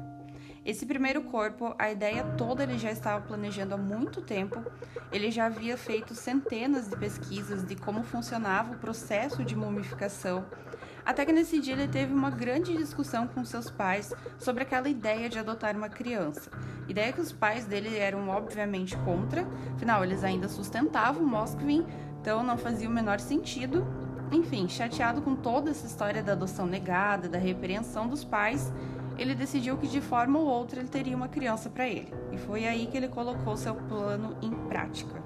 Esse 0.64 0.86
primeiro 0.86 1.22
corpo, 1.24 1.74
a 1.78 1.90
ideia 1.90 2.24
toda 2.38 2.62
ele 2.62 2.78
já 2.78 2.90
estava 2.90 3.24
planejando 3.24 3.74
há 3.74 3.78
muito 3.78 4.22
tempo. 4.22 4.64
Ele 5.12 5.30
já 5.30 5.46
havia 5.46 5.76
feito 5.76 6.14
centenas 6.14 6.88
de 6.88 6.96
pesquisas 6.96 7.64
de 7.64 7.76
como 7.76 8.02
funcionava 8.02 8.74
o 8.74 8.78
processo 8.78 9.44
de 9.44 9.54
mumificação. 9.54 10.46
Até 11.08 11.24
que 11.24 11.32
nesse 11.32 11.58
dia 11.58 11.72
ele 11.72 11.88
teve 11.88 12.12
uma 12.12 12.28
grande 12.28 12.76
discussão 12.76 13.26
com 13.26 13.42
seus 13.42 13.70
pais 13.70 14.12
sobre 14.38 14.62
aquela 14.62 14.90
ideia 14.90 15.26
de 15.26 15.38
adotar 15.38 15.74
uma 15.74 15.88
criança. 15.88 16.50
Ideia 16.86 17.14
que 17.14 17.20
os 17.22 17.32
pais 17.32 17.64
dele 17.64 17.96
eram 17.96 18.28
obviamente 18.28 18.94
contra, 18.98 19.46
afinal 19.74 20.04
eles 20.04 20.22
ainda 20.22 20.48
sustentavam 20.48 21.24
Moskvin, 21.24 21.86
então 22.20 22.42
não 22.42 22.58
fazia 22.58 22.86
o 22.86 22.92
menor 22.92 23.20
sentido. 23.20 23.86
Enfim, 24.30 24.68
chateado 24.68 25.22
com 25.22 25.34
toda 25.34 25.70
essa 25.70 25.86
história 25.86 26.22
da 26.22 26.32
adoção 26.32 26.66
negada, 26.66 27.26
da 27.26 27.38
repreensão 27.38 28.06
dos 28.06 28.22
pais, 28.22 28.70
ele 29.16 29.34
decidiu 29.34 29.78
que 29.78 29.88
de 29.88 30.02
forma 30.02 30.38
ou 30.38 30.44
outra 30.46 30.78
ele 30.78 30.90
teria 30.90 31.16
uma 31.16 31.28
criança 31.28 31.70
para 31.70 31.88
ele. 31.88 32.12
E 32.32 32.36
foi 32.36 32.66
aí 32.66 32.86
que 32.86 32.98
ele 32.98 33.08
colocou 33.08 33.56
seu 33.56 33.74
plano 33.74 34.36
em 34.42 34.50
prática. 34.50 35.22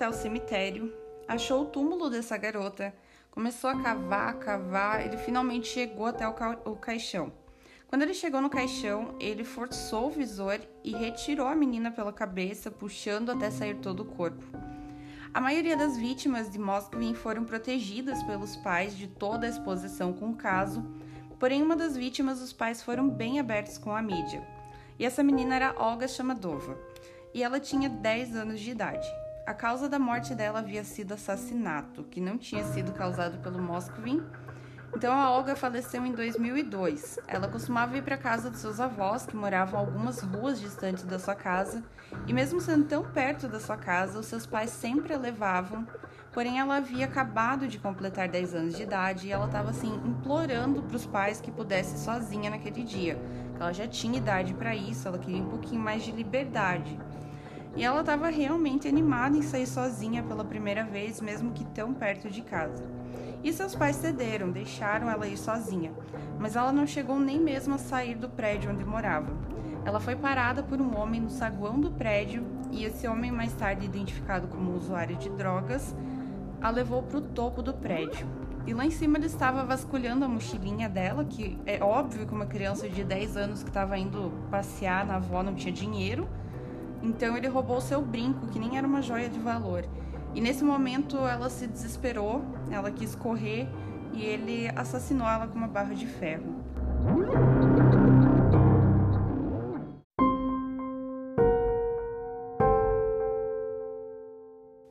Até 0.00 0.08
o 0.08 0.12
cemitério, 0.14 0.90
achou 1.28 1.60
o 1.60 1.66
túmulo 1.66 2.08
dessa 2.08 2.34
garota, 2.38 2.94
começou 3.30 3.68
a 3.68 3.82
cavar, 3.82 4.38
cavar, 4.38 5.04
ele 5.04 5.18
finalmente 5.18 5.68
chegou 5.68 6.06
até 6.06 6.26
o, 6.26 6.32
ca 6.32 6.58
o 6.64 6.74
caixão. 6.74 7.30
Quando 7.86 8.00
ele 8.00 8.14
chegou 8.14 8.40
no 8.40 8.48
caixão, 8.48 9.14
ele 9.20 9.44
forçou 9.44 10.06
o 10.06 10.10
visor 10.10 10.58
e 10.82 10.92
retirou 10.92 11.46
a 11.46 11.54
menina 11.54 11.90
pela 11.90 12.14
cabeça, 12.14 12.70
puxando 12.70 13.28
até 13.28 13.50
sair 13.50 13.74
todo 13.74 14.00
o 14.00 14.06
corpo. 14.06 14.42
A 15.34 15.40
maioria 15.40 15.76
das 15.76 15.98
vítimas 15.98 16.50
de 16.50 16.58
Moskvin 16.58 17.12
foram 17.12 17.44
protegidas 17.44 18.22
pelos 18.22 18.56
pais 18.56 18.96
de 18.96 19.06
toda 19.06 19.46
a 19.46 19.50
exposição 19.50 20.14
com 20.14 20.30
o 20.30 20.36
caso, 20.36 20.82
porém 21.38 21.62
uma 21.62 21.76
das 21.76 21.94
vítimas 21.94 22.40
os 22.40 22.54
pais 22.54 22.82
foram 22.82 23.06
bem 23.06 23.38
abertos 23.38 23.76
com 23.76 23.94
a 23.94 24.00
mídia. 24.00 24.42
E 24.98 25.04
essa 25.04 25.22
menina 25.22 25.56
era 25.56 25.74
Olga 25.76 26.08
Chamadova, 26.08 26.78
e 27.34 27.42
ela 27.42 27.60
tinha 27.60 27.90
10 27.90 28.34
anos 28.34 28.60
de 28.60 28.70
idade. 28.70 29.06
A 29.50 29.52
causa 29.52 29.88
da 29.88 29.98
morte 29.98 30.32
dela 30.32 30.60
havia 30.60 30.84
sido 30.84 31.12
assassinato, 31.12 32.04
que 32.04 32.20
não 32.20 32.38
tinha 32.38 32.62
sido 32.62 32.92
causado 32.92 33.38
pelo 33.38 33.60
Moskvin, 33.60 34.22
então 34.94 35.12
a 35.12 35.28
Olga 35.28 35.56
faleceu 35.56 36.06
em 36.06 36.12
2002. 36.12 37.18
Ela 37.26 37.48
costumava 37.48 37.96
ir 37.96 38.02
para 38.04 38.16
casa 38.16 38.48
de 38.48 38.58
seus 38.58 38.78
avós, 38.78 39.26
que 39.26 39.34
moravam 39.34 39.80
algumas 39.80 40.20
ruas 40.20 40.60
distantes 40.60 41.02
da 41.02 41.18
sua 41.18 41.34
casa, 41.34 41.82
e 42.28 42.32
mesmo 42.32 42.60
sendo 42.60 42.84
tão 42.84 43.02
perto 43.02 43.48
da 43.48 43.58
sua 43.58 43.76
casa, 43.76 44.20
os 44.20 44.26
seus 44.26 44.46
pais 44.46 44.70
sempre 44.70 45.14
a 45.14 45.18
levavam. 45.18 45.84
Porém, 46.32 46.60
ela 46.60 46.76
havia 46.76 47.06
acabado 47.06 47.66
de 47.66 47.76
completar 47.76 48.28
10 48.28 48.54
anos 48.54 48.76
de 48.76 48.84
idade 48.84 49.26
e 49.26 49.32
ela 49.32 49.46
estava 49.46 49.70
assim 49.70 49.92
implorando 50.06 50.80
para 50.80 50.94
os 50.94 51.06
pais 51.06 51.40
que 51.40 51.50
pudesse 51.50 51.98
sozinha 51.98 52.50
naquele 52.50 52.84
dia. 52.84 53.20
Ela 53.58 53.72
já 53.72 53.88
tinha 53.88 54.16
idade 54.16 54.54
para 54.54 54.76
isso, 54.76 55.08
ela 55.08 55.18
queria 55.18 55.42
um 55.42 55.48
pouquinho 55.48 55.80
mais 55.80 56.04
de 56.04 56.12
liberdade. 56.12 56.96
E 57.76 57.84
ela 57.84 58.00
estava 58.00 58.28
realmente 58.28 58.88
animada 58.88 59.36
em 59.36 59.42
sair 59.42 59.66
sozinha 59.66 60.22
pela 60.22 60.44
primeira 60.44 60.84
vez, 60.84 61.20
mesmo 61.20 61.52
que 61.52 61.64
tão 61.64 61.94
perto 61.94 62.28
de 62.28 62.42
casa. 62.42 62.84
E 63.42 63.52
seus 63.52 63.74
pais 63.74 63.96
cederam, 63.96 64.50
deixaram 64.50 65.08
ela 65.08 65.26
ir 65.26 65.36
sozinha, 65.36 65.92
mas 66.38 66.56
ela 66.56 66.72
não 66.72 66.86
chegou 66.86 67.18
nem 67.18 67.40
mesmo 67.40 67.74
a 67.74 67.78
sair 67.78 68.14
do 68.14 68.28
prédio 68.28 68.70
onde 68.70 68.84
morava. 68.84 69.32
Ela 69.84 69.98
foi 69.98 70.14
parada 70.14 70.62
por 70.62 70.80
um 70.80 70.98
homem 70.98 71.20
no 71.20 71.30
saguão 71.30 71.80
do 71.80 71.90
prédio 71.90 72.44
e 72.70 72.84
esse 72.84 73.08
homem, 73.08 73.32
mais 73.32 73.52
tarde 73.54 73.86
identificado 73.86 74.46
como 74.46 74.76
usuário 74.76 75.16
de 75.16 75.30
drogas, 75.30 75.94
a 76.60 76.68
levou 76.68 77.02
para 77.02 77.18
o 77.18 77.22
topo 77.22 77.62
do 77.62 77.72
prédio. 77.72 78.26
E 78.66 78.74
lá 78.74 78.84
em 78.84 78.90
cima 78.90 79.16
ele 79.16 79.26
estava 79.26 79.64
vasculhando 79.64 80.24
a 80.24 80.28
mochilinha 80.28 80.88
dela, 80.88 81.24
que 81.24 81.58
é 81.64 81.82
óbvio 81.82 82.26
que 82.26 82.34
uma 82.34 82.44
criança 82.44 82.88
de 82.88 83.02
10 83.02 83.36
anos 83.36 83.62
que 83.62 83.70
estava 83.70 83.96
indo 83.96 84.32
passear 84.50 85.06
na 85.06 85.16
avó 85.16 85.42
não 85.42 85.54
tinha 85.54 85.72
dinheiro. 85.72 86.28
Então 87.02 87.36
ele 87.36 87.48
roubou 87.48 87.80
seu 87.80 88.02
brinco, 88.02 88.46
que 88.48 88.58
nem 88.58 88.76
era 88.76 88.86
uma 88.86 89.00
joia 89.00 89.28
de 89.28 89.38
valor. 89.38 89.84
E 90.34 90.40
nesse 90.40 90.62
momento 90.62 91.16
ela 91.26 91.50
se 91.50 91.66
desesperou, 91.66 92.44
ela 92.70 92.90
quis 92.90 93.14
correr 93.14 93.68
e 94.12 94.24
ele 94.24 94.68
assassinou 94.76 95.26
ela 95.26 95.46
com 95.46 95.56
uma 95.56 95.68
barra 95.68 95.94
de 95.94 96.06
ferro. 96.06 96.60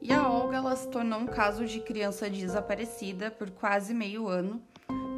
E 0.02 0.12
a 0.12 0.28
Olga 0.28 0.58
ela 0.58 0.76
se 0.76 0.88
tornou 0.90 1.20
um 1.20 1.28
caso 1.28 1.66
de 1.66 1.80
criança 1.80 2.30
desaparecida 2.30 3.30
por 3.30 3.50
quase 3.52 3.94
meio 3.94 4.28
ano. 4.28 4.62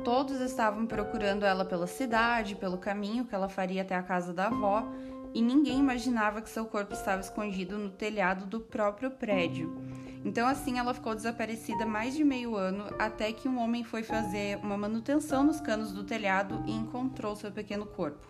Todos 0.03 0.41
estavam 0.41 0.85
procurando 0.85 1.45
ela 1.45 1.63
pela 1.63 1.87
cidade, 1.87 2.55
pelo 2.55 2.77
caminho 2.77 3.25
que 3.25 3.33
ela 3.33 3.47
faria 3.47 3.83
até 3.83 3.95
a 3.95 4.01
casa 4.01 4.33
da 4.33 4.47
avó, 4.47 4.87
e 5.33 5.41
ninguém 5.41 5.79
imaginava 5.79 6.41
que 6.41 6.49
seu 6.49 6.65
corpo 6.65 6.93
estava 6.93 7.21
escondido 7.21 7.77
no 7.77 7.89
telhado 7.89 8.45
do 8.45 8.59
próprio 8.59 9.11
prédio. 9.11 9.81
Então, 10.23 10.47
assim, 10.47 10.77
ela 10.77 10.93
ficou 10.93 11.15
desaparecida 11.15 11.85
mais 11.85 12.13
de 12.13 12.23
meio 12.23 12.55
ano 12.55 12.85
até 12.99 13.31
que 13.31 13.47
um 13.47 13.59
homem 13.59 13.83
foi 13.83 14.03
fazer 14.03 14.57
uma 14.57 14.77
manutenção 14.77 15.43
nos 15.43 15.59
canos 15.59 15.91
do 15.91 16.03
telhado 16.03 16.63
e 16.67 16.71
encontrou 16.71 17.35
seu 17.35 17.51
pequeno 17.51 17.85
corpo. 17.85 18.29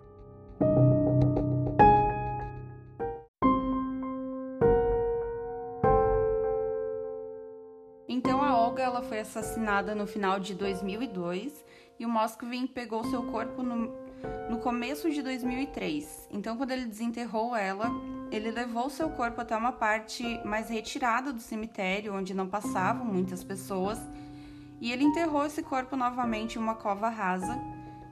Então, 8.07 8.41
a 8.41 8.57
Olga 8.57 8.83
ela 8.83 9.01
foi 9.01 9.19
assassinada 9.19 9.93
no 9.93 10.07
final 10.07 10.39
de 10.39 10.53
2002 10.53 11.65
e 11.99 12.05
o 12.05 12.09
Moskvin 12.09 12.67
pegou 12.67 13.03
seu 13.03 13.23
corpo 13.23 13.61
no, 13.61 14.00
no 14.49 14.57
começo 14.60 15.10
de 15.10 15.21
2003. 15.21 16.27
Então, 16.31 16.57
quando 16.57 16.71
ele 16.71 16.86
desenterrou 16.86 17.55
ela, 17.55 17.89
ele 18.31 18.51
levou 18.51 18.89
seu 18.89 19.10
corpo 19.10 19.41
até 19.41 19.55
uma 19.55 19.71
parte 19.71 20.23
mais 20.45 20.69
retirada 20.69 21.34
do 21.34 21.41
cemitério, 21.41 22.15
onde 22.15 22.34
não 22.34 22.47
passavam 22.47 23.05
muitas 23.05 23.43
pessoas, 23.43 23.99
e 24.79 24.91
ele 24.91 25.03
enterrou 25.03 25.45
esse 25.45 25.62
corpo 25.62 25.95
novamente 25.95 26.55
em 26.55 26.62
uma 26.62 26.75
cova 26.75 27.10
rasa. 27.10 27.60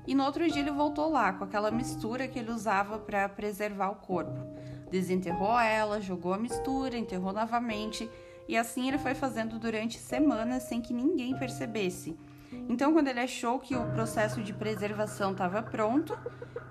E 0.06 0.16
no 0.16 0.24
outro 0.24 0.50
dia 0.50 0.62
ele 0.62 0.72
voltou 0.72 1.10
lá 1.10 1.34
com 1.34 1.44
aquela 1.44 1.72
mistura 1.72 2.28
que 2.28 2.40
ele 2.40 2.52
usava 2.52 3.00
para 3.00 3.28
preservar 3.30 3.90
o 3.90 3.96
corpo. 3.96 4.40
Desenterrou 4.90 5.60
ela, 5.60 6.02
jogou 6.02 6.34
a 6.34 6.38
mistura, 6.38 6.98
enterrou 6.98 7.32
novamente, 7.32 8.10
e 8.48 8.58
assim 8.58 8.88
ele 8.88 8.98
foi 8.98 9.14
fazendo 9.14 9.60
durante 9.60 10.00
semanas 10.00 10.64
sem 10.64 10.82
que 10.82 10.94
ninguém 10.94 11.38
percebesse. 11.38 12.18
Então, 12.68 12.94
quando 12.94 13.08
ele 13.08 13.20
achou 13.20 13.60
que 13.60 13.76
o 13.76 13.86
processo 13.92 14.42
de 14.42 14.54
preservação 14.54 15.32
estava 15.32 15.62
pronto, 15.62 16.18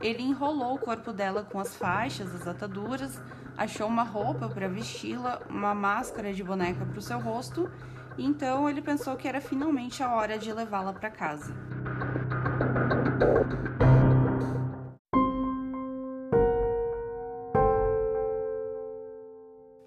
ele 0.00 0.22
enrolou 0.22 0.74
o 0.74 0.78
corpo 0.78 1.12
dela 1.12 1.42
com 1.42 1.58
as 1.58 1.76
faixas, 1.76 2.34
as 2.34 2.46
ataduras, 2.46 3.20
achou 3.56 3.88
uma 3.88 4.04
roupa 4.04 4.48
para 4.48 4.68
vesti-la, 4.68 5.40
uma 5.50 5.74
máscara 5.74 6.32
de 6.32 6.44
boneca 6.44 6.86
para 6.86 6.98
o 6.98 7.02
seu 7.02 7.18
rosto, 7.18 7.68
e 8.16 8.24
então 8.24 8.70
ele 8.70 8.80
pensou 8.80 9.16
que 9.16 9.26
era 9.26 9.40
finalmente 9.40 10.02
a 10.02 10.14
hora 10.14 10.38
de 10.38 10.52
levá-la 10.52 10.92
para 10.92 11.10
casa. 11.10 11.52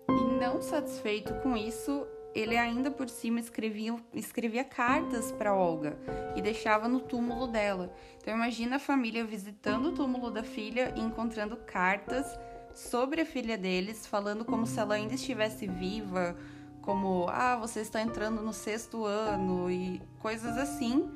E 0.09 0.39
não 0.39 0.61
satisfeito 0.61 1.33
com 1.35 1.55
isso, 1.55 2.05
ele 2.33 2.57
ainda 2.57 2.89
por 2.89 3.09
cima 3.09 3.39
escrevia, 3.39 3.95
escrevia 4.13 4.63
cartas 4.63 5.31
para 5.31 5.53
Olga 5.53 5.97
e 6.35 6.41
deixava 6.41 6.87
no 6.87 6.99
túmulo 6.99 7.47
dela. 7.47 7.93
Então 8.17 8.33
imagina 8.33 8.77
a 8.77 8.79
família 8.79 9.23
visitando 9.23 9.87
o 9.87 9.91
túmulo 9.91 10.31
da 10.31 10.43
filha 10.43 10.93
e 10.95 11.01
encontrando 11.01 11.57
cartas 11.57 12.25
sobre 12.73 13.21
a 13.21 13.25
filha 13.25 13.57
deles, 13.57 14.07
falando 14.07 14.45
como 14.45 14.65
se 14.65 14.79
ela 14.79 14.95
ainda 14.95 15.13
estivesse 15.13 15.67
viva, 15.67 16.35
como 16.81 17.27
ah, 17.29 17.57
você 17.57 17.81
está 17.81 18.01
entrando 18.01 18.41
no 18.41 18.53
sexto 18.53 19.05
ano 19.05 19.69
e 19.69 20.01
coisas 20.19 20.57
assim, 20.57 21.09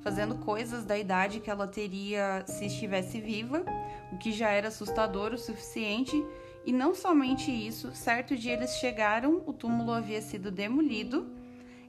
fazendo 0.00 0.36
coisas 0.36 0.84
da 0.84 0.98
idade 0.98 1.40
que 1.40 1.50
ela 1.50 1.66
teria 1.66 2.44
se 2.46 2.66
estivesse 2.66 3.20
viva, 3.20 3.64
o 4.10 4.18
que 4.18 4.32
já 4.32 4.50
era 4.50 4.68
assustador 4.68 5.32
o 5.32 5.38
suficiente 5.38 6.16
e 6.64 6.72
não 6.72 6.94
somente 6.94 7.50
isso, 7.50 7.94
certo 7.94 8.36
dia 8.36 8.52
eles 8.52 8.76
chegaram, 8.76 9.42
o 9.46 9.52
túmulo 9.52 9.92
havia 9.92 10.20
sido 10.20 10.50
demolido 10.50 11.26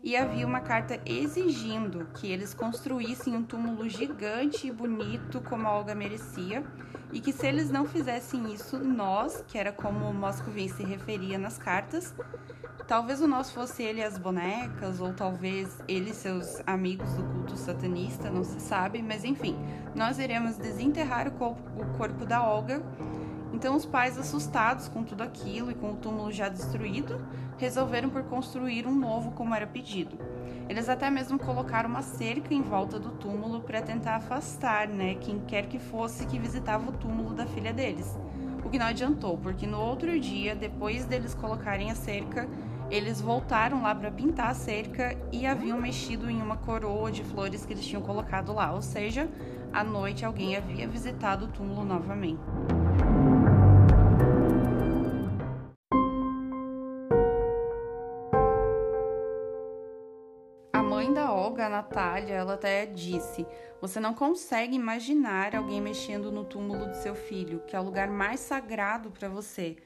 e 0.03 0.17
havia 0.17 0.45
uma 0.45 0.59
carta 0.59 0.99
exigindo 1.05 2.07
que 2.15 2.29
eles 2.29 2.53
construíssem 2.53 3.35
um 3.35 3.43
túmulo 3.43 3.87
gigante 3.87 4.67
e 4.67 4.71
bonito 4.71 5.39
como 5.41 5.67
a 5.67 5.77
Olga 5.77 5.95
merecia 5.95 6.63
e 7.13 7.21
que 7.21 7.31
se 7.31 7.47
eles 7.47 7.69
não 7.69 7.85
fizessem 7.85 8.51
isso, 8.53 8.79
nós, 8.79 9.43
que 9.47 9.57
era 9.57 9.71
como 9.71 10.09
o 10.09 10.13
Moscovin 10.13 10.67
se 10.67 10.83
referia 10.83 11.37
nas 11.37 11.57
cartas, 11.57 12.13
talvez 12.87 13.21
o 13.21 13.27
nosso 13.27 13.53
fosse 13.53 13.83
ele 13.83 14.03
as 14.03 14.17
bonecas 14.17 14.99
ou 14.99 15.13
talvez 15.13 15.79
ele 15.87 16.09
e 16.09 16.13
seus 16.13 16.61
amigos 16.65 17.13
do 17.13 17.23
culto 17.23 17.55
satanista, 17.55 18.29
não 18.29 18.43
se 18.43 18.59
sabe, 18.59 19.01
mas 19.01 19.23
enfim, 19.23 19.55
nós 19.95 20.19
iremos 20.19 20.57
desenterrar 20.57 21.27
o 21.27 21.31
corpo, 21.31 21.61
o 21.79 21.97
corpo 21.97 22.25
da 22.25 22.43
Olga 22.43 22.81
então, 23.53 23.75
os 23.75 23.85
pais, 23.85 24.17
assustados 24.17 24.87
com 24.87 25.03
tudo 25.03 25.21
aquilo 25.21 25.69
e 25.69 25.75
com 25.75 25.91
o 25.91 25.95
túmulo 25.95 26.31
já 26.31 26.49
destruído, 26.49 27.23
resolveram 27.57 28.09
por 28.09 28.23
construir 28.23 28.87
um 28.87 28.95
novo 28.95 29.31
como 29.31 29.53
era 29.53 29.67
pedido. 29.67 30.17
Eles 30.67 30.89
até 30.89 31.09
mesmo 31.09 31.37
colocaram 31.37 31.89
uma 31.89 32.01
cerca 32.01 32.53
em 32.53 32.61
volta 32.61 32.99
do 32.99 33.11
túmulo 33.11 33.61
para 33.61 33.81
tentar 33.81 34.15
afastar, 34.15 34.87
né, 34.87 35.15
quem 35.15 35.39
quer 35.41 35.67
que 35.67 35.77
fosse 35.77 36.25
que 36.25 36.39
visitava 36.39 36.89
o 36.89 36.93
túmulo 36.93 37.33
da 37.33 37.45
filha 37.45 37.71
deles. 37.71 38.17
O 38.65 38.69
que 38.69 38.79
não 38.79 38.87
adiantou, 38.87 39.37
porque 39.37 39.67
no 39.67 39.79
outro 39.79 40.19
dia, 40.19 40.55
depois 40.55 41.05
deles 41.05 41.35
colocarem 41.35 41.91
a 41.91 41.95
cerca, 41.95 42.49
eles 42.89 43.21
voltaram 43.21 43.83
lá 43.83 43.93
para 43.93 44.09
pintar 44.09 44.49
a 44.49 44.53
cerca 44.53 45.15
e 45.31 45.45
haviam 45.45 45.79
mexido 45.79 46.29
em 46.29 46.41
uma 46.41 46.57
coroa 46.57 47.11
de 47.11 47.23
flores 47.23 47.65
que 47.65 47.73
eles 47.73 47.85
tinham 47.85 48.01
colocado 48.01 48.53
lá, 48.53 48.73
ou 48.73 48.81
seja, 48.81 49.29
à 49.71 49.83
noite 49.83 50.25
alguém 50.25 50.55
havia 50.55 50.87
visitado 50.87 51.45
o 51.45 51.47
túmulo 51.49 51.83
novamente. 51.83 52.39
A 61.63 61.69
Natália, 61.69 62.33
ela 62.33 62.53
até 62.53 62.85
disse: 62.85 63.45
Você 63.81 63.99
não 63.99 64.13
consegue 64.13 64.75
imaginar 64.75 65.55
alguém 65.55 65.81
mexendo 65.81 66.31
no 66.31 66.43
túmulo 66.43 66.87
do 66.87 66.95
seu 66.95 67.15
filho, 67.15 67.61
que 67.67 67.75
é 67.75 67.79
o 67.79 67.83
lugar 67.83 68.09
mais 68.09 68.39
sagrado 68.39 69.09
para 69.09 69.29
você. 69.29 69.77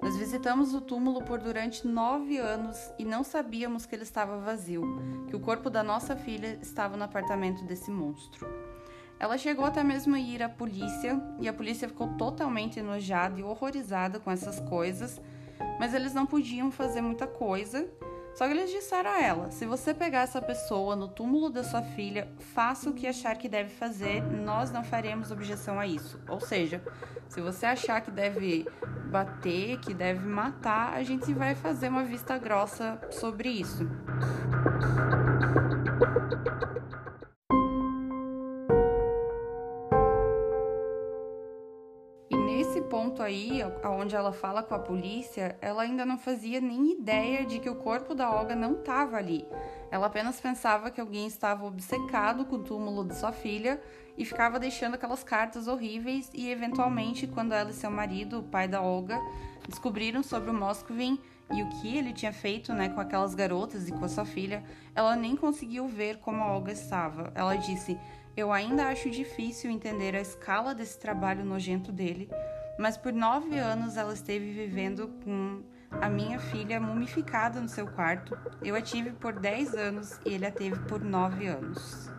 Nós 0.00 0.16
visitamos 0.16 0.74
o 0.74 0.80
túmulo 0.80 1.22
por 1.22 1.38
durante 1.38 1.86
nove 1.86 2.36
anos 2.36 2.92
e 2.98 3.04
não 3.04 3.22
sabíamos 3.22 3.86
que 3.86 3.94
ele 3.94 4.02
estava 4.02 4.36
vazio, 4.38 4.82
que 5.28 5.36
o 5.36 5.40
corpo 5.40 5.70
da 5.70 5.82
nossa 5.82 6.16
filha 6.16 6.58
estava 6.60 6.96
no 6.96 7.04
apartamento 7.04 7.64
desse 7.64 7.90
monstro. 7.90 8.46
Ela 9.20 9.38
chegou 9.38 9.64
até 9.64 9.84
mesmo 9.84 10.16
a 10.16 10.18
ir 10.18 10.42
à 10.42 10.48
polícia 10.48 11.22
e 11.38 11.46
a 11.46 11.52
polícia 11.52 11.88
ficou 11.88 12.08
totalmente 12.14 12.80
enojada 12.80 13.38
e 13.38 13.44
horrorizada 13.44 14.18
com 14.18 14.28
essas 14.28 14.58
coisas, 14.58 15.20
mas 15.78 15.94
eles 15.94 16.12
não 16.12 16.26
podiam 16.26 16.72
fazer 16.72 17.00
muita 17.00 17.28
coisa 17.28 17.88
só 18.34 18.46
que 18.46 18.52
eles 18.52 18.70
disseram 18.70 19.10
a 19.10 19.20
ela: 19.20 19.50
se 19.50 19.66
você 19.66 19.92
pegar 19.92 20.22
essa 20.22 20.40
pessoa 20.40 20.96
no 20.96 21.08
túmulo 21.08 21.50
da 21.50 21.62
sua 21.62 21.82
filha, 21.82 22.28
faça 22.54 22.90
o 22.90 22.94
que 22.94 23.06
achar 23.06 23.36
que 23.36 23.48
deve 23.48 23.70
fazer, 23.70 24.22
nós 24.22 24.70
não 24.70 24.82
faremos 24.84 25.30
objeção 25.30 25.78
a 25.78 25.86
isso. 25.86 26.18
Ou 26.28 26.40
seja, 26.40 26.82
se 27.28 27.40
você 27.40 27.66
achar 27.66 28.00
que 28.00 28.10
deve 28.10 28.66
bater, 29.10 29.78
que 29.80 29.92
deve 29.92 30.26
matar, 30.26 30.94
a 30.94 31.02
gente 31.02 31.32
vai 31.34 31.54
fazer 31.54 31.88
uma 31.88 32.04
vista 32.04 32.38
grossa 32.38 32.98
sobre 33.10 33.48
isso. 33.48 33.86
Onde 43.90 44.14
ela 44.14 44.32
fala 44.32 44.62
com 44.62 44.74
a 44.74 44.78
polícia, 44.78 45.56
ela 45.60 45.82
ainda 45.82 46.04
não 46.04 46.16
fazia 46.16 46.60
nem 46.60 46.92
ideia 46.92 47.44
de 47.44 47.58
que 47.58 47.68
o 47.68 47.76
corpo 47.76 48.14
da 48.14 48.30
Olga 48.30 48.54
não 48.54 48.74
estava 48.74 49.16
ali. 49.16 49.46
Ela 49.90 50.06
apenas 50.06 50.40
pensava 50.40 50.90
que 50.90 51.00
alguém 51.00 51.26
estava 51.26 51.64
obcecado 51.64 52.44
com 52.44 52.56
o 52.56 52.62
túmulo 52.62 53.04
de 53.04 53.16
sua 53.16 53.32
filha 53.32 53.80
e 54.16 54.24
ficava 54.24 54.58
deixando 54.58 54.94
aquelas 54.94 55.24
cartas 55.24 55.66
horríveis 55.66 56.30
e 56.32 56.50
eventualmente 56.50 57.26
quando 57.26 57.52
ela 57.52 57.70
e 57.70 57.74
seu 57.74 57.90
marido, 57.90 58.40
o 58.40 58.42
pai 58.42 58.68
da 58.68 58.80
Olga, 58.80 59.18
descobriram 59.68 60.22
sobre 60.22 60.50
o 60.50 60.54
Moscovin 60.54 61.18
e 61.52 61.62
o 61.62 61.68
que 61.68 61.96
ele 61.96 62.12
tinha 62.12 62.32
feito, 62.32 62.72
né, 62.72 62.88
com 62.88 63.00
aquelas 63.00 63.34
garotas 63.34 63.88
e 63.88 63.92
com 63.92 64.04
a 64.04 64.08
sua 64.08 64.24
filha, 64.24 64.64
ela 64.94 65.16
nem 65.16 65.36
conseguiu 65.36 65.86
ver 65.86 66.18
como 66.18 66.42
a 66.42 66.52
Olga 66.52 66.72
estava. 66.72 67.32
Ela 67.34 67.56
disse: 67.56 67.98
"Eu 68.36 68.52
ainda 68.52 68.86
acho 68.86 69.10
difícil 69.10 69.70
entender 69.70 70.14
a 70.16 70.20
escala 70.20 70.74
desse 70.74 70.98
trabalho 70.98 71.44
nojento 71.44 71.92
dele." 71.92 72.30
Mas 72.82 72.96
por 72.96 73.12
nove 73.12 73.56
anos 73.56 73.96
ela 73.96 74.12
esteve 74.12 74.50
vivendo 74.52 75.06
com 75.22 75.62
a 76.00 76.08
minha 76.08 76.40
filha 76.40 76.80
mumificada 76.80 77.60
no 77.60 77.68
seu 77.68 77.86
quarto. 77.86 78.36
Eu 78.60 78.74
a 78.74 78.82
tive 78.82 79.12
por 79.12 79.38
dez 79.38 79.72
anos 79.72 80.18
e 80.26 80.34
ele 80.34 80.44
a 80.44 80.50
teve 80.50 80.76
por 80.88 81.00
nove 81.00 81.46
anos. 81.46 82.10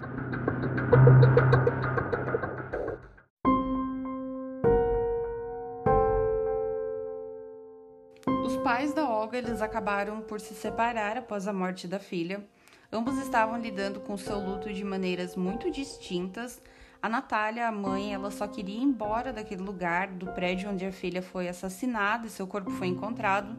Os 8.46 8.56
pais 8.64 8.94
da 8.94 9.06
Olga 9.06 9.38
eles 9.38 9.62
acabaram 9.62 10.22
por 10.22 10.40
se 10.40 10.54
separar 10.54 11.18
após 11.18 11.46
a 11.46 11.52
morte 11.52 11.90
da 11.90 12.00
filha. 12.00 12.42
Ambos 12.90 13.18
estavam 13.18 13.60
lidando 13.60 14.00
com 14.00 14.16
seu 14.16 14.40
luto 14.40 14.72
de 14.72 14.86
maneiras 14.86 15.36
muito 15.36 15.70
distintas, 15.70 16.62
a 17.04 17.10
Natália, 17.10 17.68
a 17.68 17.72
mãe, 17.72 18.14
ela 18.14 18.32
só 18.32 18.48
queria 18.48 18.78
ir 18.78 18.82
embora 18.82 19.34
daquele 19.34 19.62
lugar, 19.62 20.08
do 20.08 20.28
prédio 20.28 20.72
onde 20.72 20.86
a 20.86 20.92
filha 20.94 21.22
foi 21.22 21.50
assassinada 21.50 22.26
e 22.26 22.30
seu 22.30 22.48
corpo 22.48 22.72
foi 22.72 22.88
encontrado. 22.88 23.54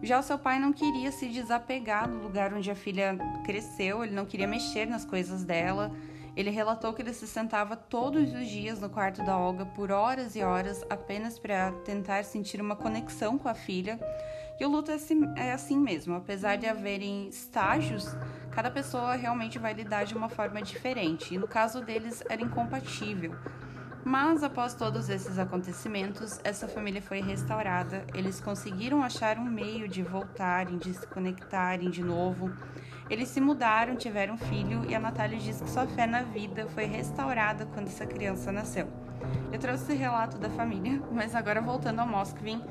Já 0.00 0.20
o 0.20 0.22
seu 0.22 0.38
pai 0.38 0.60
não 0.60 0.72
queria 0.72 1.10
se 1.10 1.26
desapegar 1.26 2.08
do 2.08 2.18
lugar 2.18 2.54
onde 2.54 2.70
a 2.70 2.76
filha 2.76 3.18
cresceu, 3.44 4.04
ele 4.04 4.14
não 4.14 4.24
queria 4.24 4.46
mexer 4.46 4.86
nas 4.86 5.04
coisas 5.04 5.42
dela. 5.42 5.90
Ele 6.36 6.50
relatou 6.50 6.92
que 6.92 7.02
ele 7.02 7.12
se 7.12 7.26
sentava 7.26 7.74
todos 7.74 8.32
os 8.32 8.46
dias 8.46 8.78
no 8.78 8.88
quarto 8.88 9.24
da 9.24 9.36
Olga 9.36 9.66
por 9.66 9.90
horas 9.90 10.36
e 10.36 10.42
horas 10.44 10.86
apenas 10.88 11.36
para 11.36 11.72
tentar 11.84 12.22
sentir 12.22 12.60
uma 12.60 12.76
conexão 12.76 13.36
com 13.36 13.48
a 13.48 13.54
filha. 13.54 13.98
E 14.60 14.64
o 14.64 14.68
luto 14.68 14.90
é 14.90 14.94
assim, 14.94 15.20
é 15.36 15.52
assim 15.52 15.78
mesmo, 15.78 16.14
apesar 16.16 16.56
de 16.56 16.66
haverem 16.66 17.28
estágios, 17.28 18.16
cada 18.50 18.70
pessoa 18.70 19.14
realmente 19.14 19.58
vai 19.58 19.72
lidar 19.72 20.04
de 20.04 20.16
uma 20.16 20.28
forma 20.28 20.60
diferente, 20.60 21.34
e 21.34 21.38
no 21.38 21.46
caso 21.46 21.80
deles 21.80 22.24
era 22.28 22.42
incompatível. 22.42 23.36
Mas 24.04 24.42
após 24.42 24.74
todos 24.74 25.08
esses 25.08 25.38
acontecimentos, 25.38 26.40
essa 26.42 26.66
família 26.66 27.02
foi 27.02 27.20
restaurada, 27.20 28.04
eles 28.14 28.40
conseguiram 28.40 29.02
achar 29.02 29.38
um 29.38 29.44
meio 29.44 29.86
de 29.86 30.02
voltarem, 30.02 30.78
de 30.78 30.94
se 30.94 31.06
conectarem 31.06 31.90
de 31.90 32.02
novo. 32.02 32.50
Eles 33.10 33.28
se 33.28 33.40
mudaram, 33.40 33.96
tiveram 33.96 34.34
um 34.34 34.38
filho 34.38 34.84
e 34.88 34.94
a 34.94 34.98
Natália 34.98 35.38
diz 35.38 35.60
que 35.60 35.70
sua 35.70 35.86
fé 35.86 36.06
na 36.06 36.22
vida 36.22 36.66
foi 36.74 36.84
restaurada 36.84 37.66
quando 37.66 37.88
essa 37.88 38.06
criança 38.06 38.50
nasceu. 38.50 38.88
Eu 39.52 39.58
trouxe 39.58 39.92
o 39.92 39.96
relato 39.96 40.38
da 40.38 40.48
família, 40.50 41.02
mas 41.12 41.34
agora 41.34 41.60
voltando 41.60 42.00
ao 42.00 42.08
Moskvin, 42.08 42.62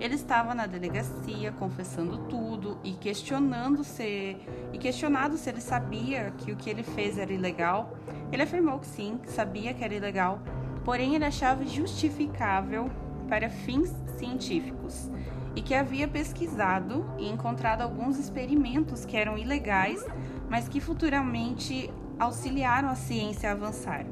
ele 0.00 0.14
estava 0.14 0.54
na 0.54 0.66
delegacia 0.66 1.52
confessando 1.52 2.18
tudo 2.28 2.78
e 2.82 2.92
questionando 2.92 3.84
se 3.84 4.36
e 4.72 4.78
questionado 4.78 5.36
se 5.36 5.48
ele 5.48 5.60
sabia 5.60 6.32
que 6.38 6.52
o 6.52 6.56
que 6.56 6.68
ele 6.68 6.82
fez 6.82 7.16
era 7.18 7.32
ilegal. 7.32 7.96
Ele 8.32 8.42
afirmou 8.42 8.78
que 8.78 8.86
sim, 8.86 9.18
que 9.22 9.30
sabia 9.30 9.72
que 9.72 9.84
era 9.84 9.94
ilegal, 9.94 10.40
porém 10.84 11.14
ele 11.14 11.24
achava 11.24 11.64
justificável 11.64 12.90
para 13.28 13.48
fins 13.48 13.94
científicos 14.18 15.10
e 15.56 15.62
que 15.62 15.74
havia 15.74 16.08
pesquisado 16.08 17.06
e 17.18 17.28
encontrado 17.28 17.82
alguns 17.82 18.18
experimentos 18.18 19.04
que 19.04 19.16
eram 19.16 19.38
ilegais, 19.38 20.04
mas 20.48 20.68
que 20.68 20.80
futuramente 20.80 21.90
auxiliaram 22.18 22.88
a 22.88 22.96
ciência 22.96 23.50
a 23.50 23.52
avançar. 23.52 24.04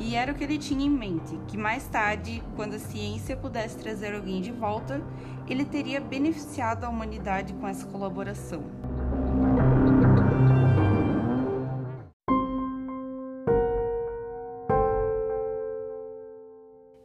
E 0.00 0.16
era 0.16 0.32
o 0.32 0.34
que 0.34 0.42
ele 0.42 0.58
tinha 0.58 0.84
em 0.84 0.90
mente, 0.90 1.38
que 1.46 1.56
mais 1.56 1.86
tarde, 1.86 2.42
quando 2.56 2.74
a 2.74 2.78
ciência 2.78 3.36
pudesse 3.36 3.78
trazer 3.78 4.14
alguém 4.14 4.40
de 4.40 4.50
volta, 4.50 5.00
ele 5.48 5.64
teria 5.64 6.00
beneficiado 6.00 6.84
a 6.84 6.88
humanidade 6.88 7.52
com 7.54 7.66
essa 7.66 7.86
colaboração. 7.86 8.62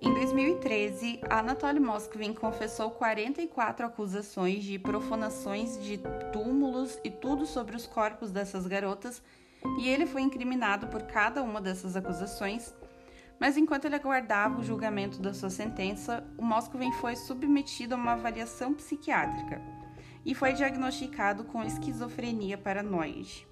Em 0.01 0.13
2013, 0.13 1.21
Anatoly 1.29 1.79
Moskvin 1.79 2.33
confessou 2.33 2.89
44 2.91 3.85
acusações 3.85 4.63
de 4.63 4.79
profanações 4.79 5.81
de 5.83 5.99
túmulos 6.33 6.99
e 7.03 7.11
tudo 7.11 7.45
sobre 7.45 7.75
os 7.75 7.85
corpos 7.85 8.31
dessas 8.31 8.65
garotas, 8.65 9.21
e 9.77 9.89
ele 9.89 10.05
foi 10.05 10.21
incriminado 10.21 10.87
por 10.87 11.03
cada 11.03 11.43
uma 11.43 11.59
dessas 11.59 11.95
acusações 11.95 12.73
mas 13.39 13.57
enquanto 13.57 13.85
ele 13.85 13.95
aguardava 13.95 14.59
o 14.59 14.63
julgamento 14.63 15.21
da 15.21 15.33
sua 15.33 15.49
sentença, 15.49 16.23
o 16.37 16.43
Moscoven 16.43 16.91
foi 16.93 17.15
submetido 17.15 17.95
a 17.95 17.97
uma 17.97 18.11
avaliação 18.11 18.73
psiquiátrica 18.73 19.61
e 20.25 20.35
foi 20.35 20.53
diagnosticado 20.53 21.45
com 21.45 21.63
esquizofrenia 21.63 22.57
paranoide. 22.57 23.47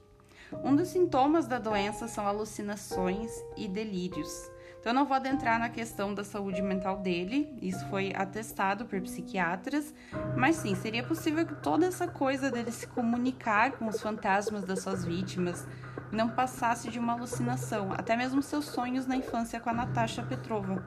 Um 0.63 0.76
dos 0.76 0.89
sintomas 0.89 1.47
da 1.47 1.60
doença 1.60 2.08
são 2.08 2.28
alucinações 2.28 3.32
e 3.56 3.67
delírios. 3.67 4.50
Então, 4.88 4.95
não 4.95 5.06
vou 5.06 5.17
adentrar 5.17 5.60
na 5.60 5.67
questão 5.67 6.13
da 6.13 6.23
saúde 6.23 6.62
mental 6.62 7.00
dele, 7.00 7.54
isso 7.62 7.86
foi 7.89 8.13
atestado 8.15 8.86
por 8.86 9.02
psiquiatras, 9.02 9.93
mas 10.34 10.56
sim, 10.56 10.76
seria 10.76 11.04
possível 11.04 11.45
que 11.45 11.56
toda 11.56 11.86
essa 11.86 12.08
coisa 12.08 12.50
dele 12.50 12.71
se 12.71 12.88
comunicar 12.88 13.73
com 13.73 13.89
os 13.89 14.02
fantasmas 14.02 14.63
das 14.63 14.80
suas 14.80 15.04
vítimas, 15.04 15.67
não 16.10 16.30
passasse 16.30 16.89
de 16.89 17.00
uma 17.00 17.12
alucinação, 17.12 17.91
até 17.91 18.15
mesmo 18.15 18.41
seus 18.41 18.63
sonhos 18.63 19.06
na 19.06 19.17
infância 19.17 19.60
com 19.60 19.69
a 19.69 19.73
Natasha 19.73 20.23
Petrova. 20.23 20.82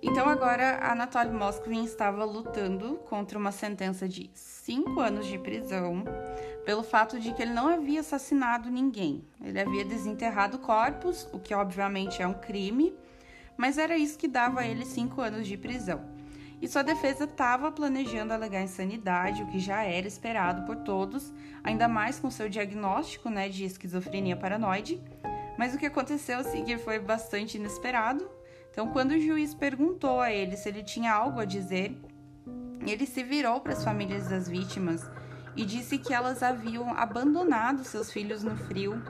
Então 0.00 0.28
agora 0.28 0.78
Anatoly 0.80 1.32
Moskvin 1.32 1.84
estava 1.84 2.24
lutando 2.24 2.94
contra 3.08 3.36
uma 3.36 3.50
sentença 3.50 4.08
de 4.08 4.30
cinco 4.32 5.00
anos 5.00 5.26
de 5.26 5.38
prisão 5.38 6.04
pelo 6.64 6.84
fato 6.84 7.18
de 7.18 7.32
que 7.32 7.42
ele 7.42 7.52
não 7.52 7.68
havia 7.68 8.00
assassinado 8.00 8.70
ninguém. 8.70 9.24
Ele 9.42 9.58
havia 9.60 9.84
desenterrado 9.84 10.58
corpos, 10.58 11.28
o 11.32 11.38
que 11.38 11.52
obviamente 11.52 12.22
é 12.22 12.26
um 12.26 12.34
crime, 12.34 12.94
mas 13.56 13.76
era 13.76 13.96
isso 13.96 14.18
que 14.18 14.28
dava 14.28 14.60
a 14.60 14.66
ele 14.66 14.84
cinco 14.84 15.20
anos 15.20 15.46
de 15.46 15.56
prisão. 15.56 16.00
E 16.62 16.68
sua 16.68 16.82
defesa 16.82 17.24
estava 17.24 17.70
planejando 17.72 18.32
alegar 18.32 18.62
insanidade, 18.62 19.42
o 19.42 19.46
que 19.46 19.58
já 19.58 19.82
era 19.82 20.06
esperado 20.06 20.64
por 20.66 20.76
todos, 20.76 21.32
ainda 21.62 21.88
mais 21.88 22.20
com 22.20 22.30
seu 22.30 22.48
diagnóstico 22.48 23.30
né, 23.30 23.48
de 23.48 23.64
esquizofrenia 23.64 24.36
paranoide. 24.36 25.00
Mas 25.56 25.74
o 25.74 25.78
que 25.78 25.86
aconteceu 25.86 26.38
assim, 26.38 26.64
que 26.64 26.78
foi 26.78 26.98
bastante 26.98 27.56
inesperado 27.56 28.37
então, 28.70 28.88
quando 28.92 29.12
o 29.12 29.20
juiz 29.20 29.54
perguntou 29.54 30.20
a 30.20 30.32
ele 30.32 30.56
se 30.56 30.68
ele 30.68 30.82
tinha 30.82 31.12
algo 31.12 31.40
a 31.40 31.44
dizer, 31.44 31.98
ele 32.86 33.06
se 33.06 33.22
virou 33.22 33.60
para 33.60 33.72
as 33.72 33.82
famílias 33.82 34.28
das 34.28 34.48
vítimas 34.48 35.08
e 35.56 35.64
disse 35.64 35.98
que 35.98 36.14
elas 36.14 36.42
haviam 36.42 36.96
abandonado 36.96 37.82
seus 37.82 38.12
filhos 38.12 38.44
no 38.44 38.56
frio 38.56 39.02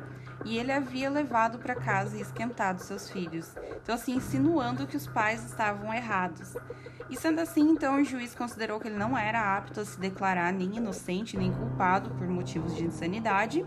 e 0.45 0.59
ele 0.59 0.73
havia 0.73 1.11
levado 1.11 1.59
para 1.59 1.75
casa 1.75 2.17
e 2.17 2.21
esquentado 2.21 2.81
seus 2.81 3.11
filhos. 3.11 3.55
Então, 3.83 3.95
assim, 3.95 4.15
insinuando 4.15 4.87
que 4.87 4.97
os 4.97 5.07
pais 5.07 5.45
estavam 5.45 5.93
errados. 5.93 6.55
E 7.11 7.17
sendo 7.17 7.41
assim, 7.41 7.71
então 7.71 8.01
o 8.01 8.05
juiz 8.05 8.35
considerou 8.35 8.79
que 8.79 8.89
ele 8.89 8.99
não 8.99 9.17
era 9.17 9.57
apto 9.57 9.81
a 9.81 9.85
se 9.85 9.99
declarar 9.99 10.53
nem 10.53 10.77
inocente 10.77 11.39
nem 11.39 11.51
culpado 11.51 12.11
por 12.11 12.29
motivos 12.29 12.77
de 12.77 12.85
insanidade 12.85 13.65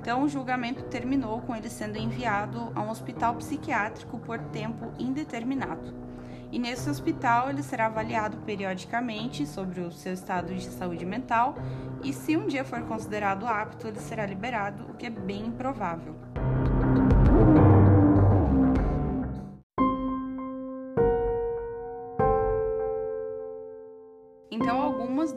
então, 0.00 0.22
o 0.22 0.28
julgamento 0.28 0.84
terminou 0.84 1.40
com 1.42 1.54
ele 1.54 1.68
sendo 1.68 1.98
enviado 1.98 2.72
a 2.74 2.80
um 2.80 2.88
hospital 2.88 3.34
psiquiátrico 3.34 4.18
por 4.18 4.38
tempo 4.38 4.92
indeterminado. 4.98 6.07
E 6.50 6.58
nesse 6.58 6.88
hospital 6.88 7.50
ele 7.50 7.62
será 7.62 7.86
avaliado 7.86 8.38
periodicamente 8.38 9.46
sobre 9.46 9.80
o 9.80 9.92
seu 9.92 10.12
estado 10.12 10.54
de 10.54 10.68
saúde 10.68 11.04
mental 11.04 11.56
e 12.02 12.12
se 12.12 12.36
um 12.36 12.46
dia 12.46 12.64
for 12.64 12.82
considerado 12.82 13.46
apto, 13.46 13.88
ele 13.88 14.00
será 14.00 14.24
liberado, 14.24 14.84
o 14.90 14.94
que 14.94 15.06
é 15.06 15.10
bem 15.10 15.46
improvável. 15.46 16.14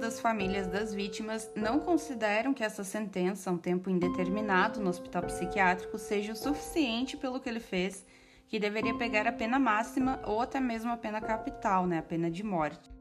das 0.02 0.19
famílias 0.19 0.67
das 0.67 0.93
vítimas 0.93 1.50
não 1.56 1.80
consideram 1.80 2.54
que 2.54 2.63
essa 2.63 2.84
sentença, 2.84 3.52
um 3.52 3.58
tempo 3.58 3.89
indeterminado 3.89 4.82
no 4.82 4.89
hospital 4.89 5.24
psiquiátrico, 5.24 5.97
seja 5.97 6.34
o 6.34 6.36
suficiente 6.36 7.15
pelo 7.15 7.39
que 7.39 7.47
ele 7.47 7.60
fez, 7.60 8.06
que 8.51 8.59
deveria 8.59 8.93
pegar 8.93 9.25
a 9.25 9.31
pena 9.31 9.57
máxima 9.57 10.19
ou 10.25 10.41
até 10.41 10.59
mesmo 10.59 10.91
a 10.91 10.97
pena 10.97 11.21
capital, 11.21 11.87
né, 11.87 11.99
a 11.99 12.03
pena 12.03 12.29
de 12.29 12.43
morte. 12.43 12.91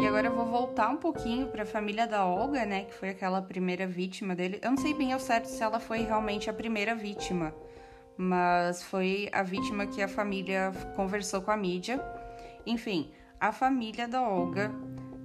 E 0.00 0.06
agora 0.06 0.28
eu 0.28 0.34
vou 0.34 0.46
voltar 0.46 0.88
um 0.88 0.96
pouquinho 0.96 1.48
para 1.48 1.64
a 1.64 1.66
família 1.66 2.06
da 2.06 2.24
Olga, 2.24 2.64
né, 2.64 2.84
que 2.84 2.94
foi 2.94 3.10
aquela 3.10 3.42
primeira 3.42 3.86
vítima 3.86 4.34
dele. 4.34 4.58
Eu 4.62 4.70
não 4.70 4.78
sei 4.78 4.94
bem 4.94 5.12
ao 5.12 5.20
certo 5.20 5.44
se 5.44 5.62
ela 5.62 5.78
foi 5.78 5.98
realmente 5.98 6.48
a 6.48 6.54
primeira 6.54 6.94
vítima 6.94 7.52
mas 8.18 8.82
foi 8.82 9.28
a 9.30 9.42
vítima 9.42 9.86
que 9.86 10.00
a 10.00 10.08
família 10.08 10.72
conversou 10.94 11.42
com 11.42 11.50
a 11.50 11.56
mídia. 11.56 12.00
Enfim, 12.64 13.10
a 13.38 13.52
família 13.52 14.08
da 14.08 14.26
Olga, 14.26 14.72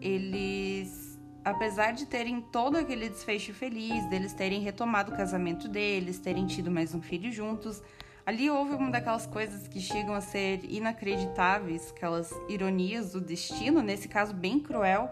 eles, 0.02 1.01
apesar 1.44 1.92
de 1.92 2.06
terem 2.06 2.42
todo 2.42 2.78
aquele 2.78 3.10
desfecho 3.10 3.54
feliz, 3.54 4.06
deles 4.08 4.34
terem 4.34 4.62
retomado 4.62 5.12
o 5.12 5.16
casamento 5.16 5.68
deles, 5.68 6.20
terem 6.20 6.46
tido 6.48 6.72
mais 6.72 6.94
um 6.94 7.02
filho 7.02 7.32
juntos, 7.32 7.82
ali 8.26 8.50
houve 8.50 8.74
uma 8.74 8.90
daquelas 8.92 9.26
coisas 9.26 9.68
que 9.68 9.80
chegam 9.80 10.14
a 10.14 10.22
ser 10.22 10.62
inacreditáveis, 10.64 11.92
aquelas 11.92 12.32
ironias 12.48 13.14
do 13.14 13.22
destino, 13.22 13.82
nesse 13.82 14.08
caso 14.08 14.34
bem 14.34 14.60
cruel. 14.60 15.10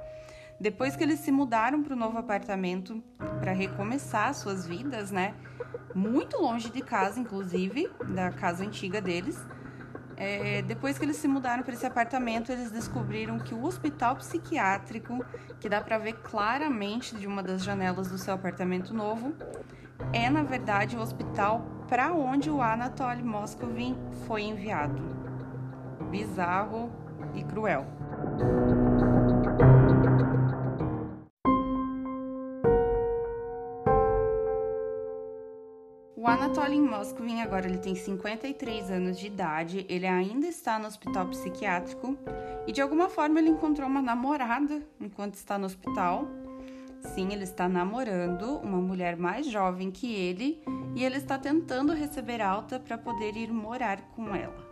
Depois 0.60 0.96
que 0.96 1.04
eles 1.04 1.20
se 1.20 1.32
mudaram 1.32 1.82
para 1.82 1.94
o 1.94 1.98
novo 1.98 2.18
apartamento 2.18 3.02
para 3.40 3.54
recomeçar 3.54 4.34
suas 4.34 4.68
vidas, 4.68 5.10
né? 5.10 5.34
muito 5.94 6.38
longe 6.38 6.70
de 6.70 6.82
casa, 6.82 7.20
inclusive, 7.20 7.90
da 8.14 8.32
casa 8.32 8.64
antiga 8.64 9.02
deles. 9.02 9.38
É, 10.20 10.62
depois 10.64 10.98
que 10.98 11.06
eles 11.06 11.16
se 11.16 11.30
mudaram 11.30 11.64
para 11.64 11.74
esse 11.74 11.86
apartamento, 11.86 12.52
eles 12.52 12.70
descobriram 12.70 13.40
que 13.40 13.56
o 13.56 13.64
hospital 13.64 14.18
psiquiátrico, 14.18 15.26
que 15.62 15.70
dá 15.70 15.80
para 15.80 15.98
ver 15.98 16.14
claramente 16.22 17.16
de 17.16 17.26
uma 17.26 17.42
das 17.42 17.64
janelas 17.64 18.10
do 18.10 18.18
seu 18.18 18.34
apartamento 18.34 18.94
novo, 18.94 19.34
é 20.12 20.30
na 20.30 20.44
verdade 20.44 20.98
o 20.98 21.00
hospital 21.00 21.66
para 21.88 22.12
onde 22.12 22.50
o 22.50 22.62
Anatoly 22.62 23.24
Moscovin 23.24 23.98
foi 24.28 24.44
enviado. 24.44 25.02
Bizarro 26.12 26.92
e 27.34 27.44
cruel. 27.44 27.86
Anatoly 36.40 36.80
Moskvin 36.80 37.42
agora 37.42 37.68
ele 37.68 37.80
tem 37.80 37.94
53 37.94 38.90
anos 38.92 39.20
de 39.20 39.28
idade, 39.28 39.86
ele 39.90 40.08
ainda 40.08 40.48
está 40.48 40.80
no 40.80 40.88
hospital 40.88 41.28
psiquiátrico 41.28 42.18
e 42.66 42.72
de 42.72 42.82
alguma 42.82 43.10
forma 43.10 43.40
ele 43.40 43.50
encontrou 43.50 43.86
uma 43.90 44.02
namorada 44.02 44.82
enquanto 45.02 45.34
está 45.34 45.60
no 45.60 45.66
hospital. 45.66 46.26
Sim, 47.14 47.34
ele 47.34 47.44
está 47.44 47.68
namorando 47.68 48.58
uma 48.60 48.80
mulher 48.80 49.18
mais 49.18 49.48
jovem 49.48 49.92
que 49.92 50.16
ele 50.16 50.64
e 50.96 51.04
ele 51.04 51.18
está 51.18 51.38
tentando 51.38 51.92
receber 51.92 52.42
alta 52.42 52.80
para 52.80 52.98
poder 52.98 53.36
ir 53.36 53.52
morar 53.52 54.00
com 54.16 54.34
ela. 54.34 54.69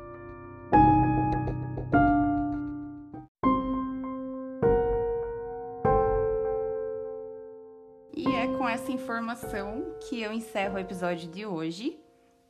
Informação 9.08 9.96
que 10.02 10.22
eu 10.22 10.34
encerro 10.34 10.76
o 10.76 10.80
episódio 10.80 11.30
de 11.30 11.46
hoje. 11.46 11.98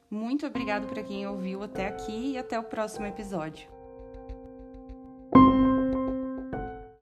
Muito 0.10 0.48
obrigado 0.48 0.88
para 0.88 1.04
quem 1.04 1.28
ouviu 1.28 1.62
até 1.62 1.88
aqui 1.88 2.32
e 2.32 2.38
até 2.38 2.58
o 2.60 2.64
próximo 2.64 3.06
episódio. 3.06 3.77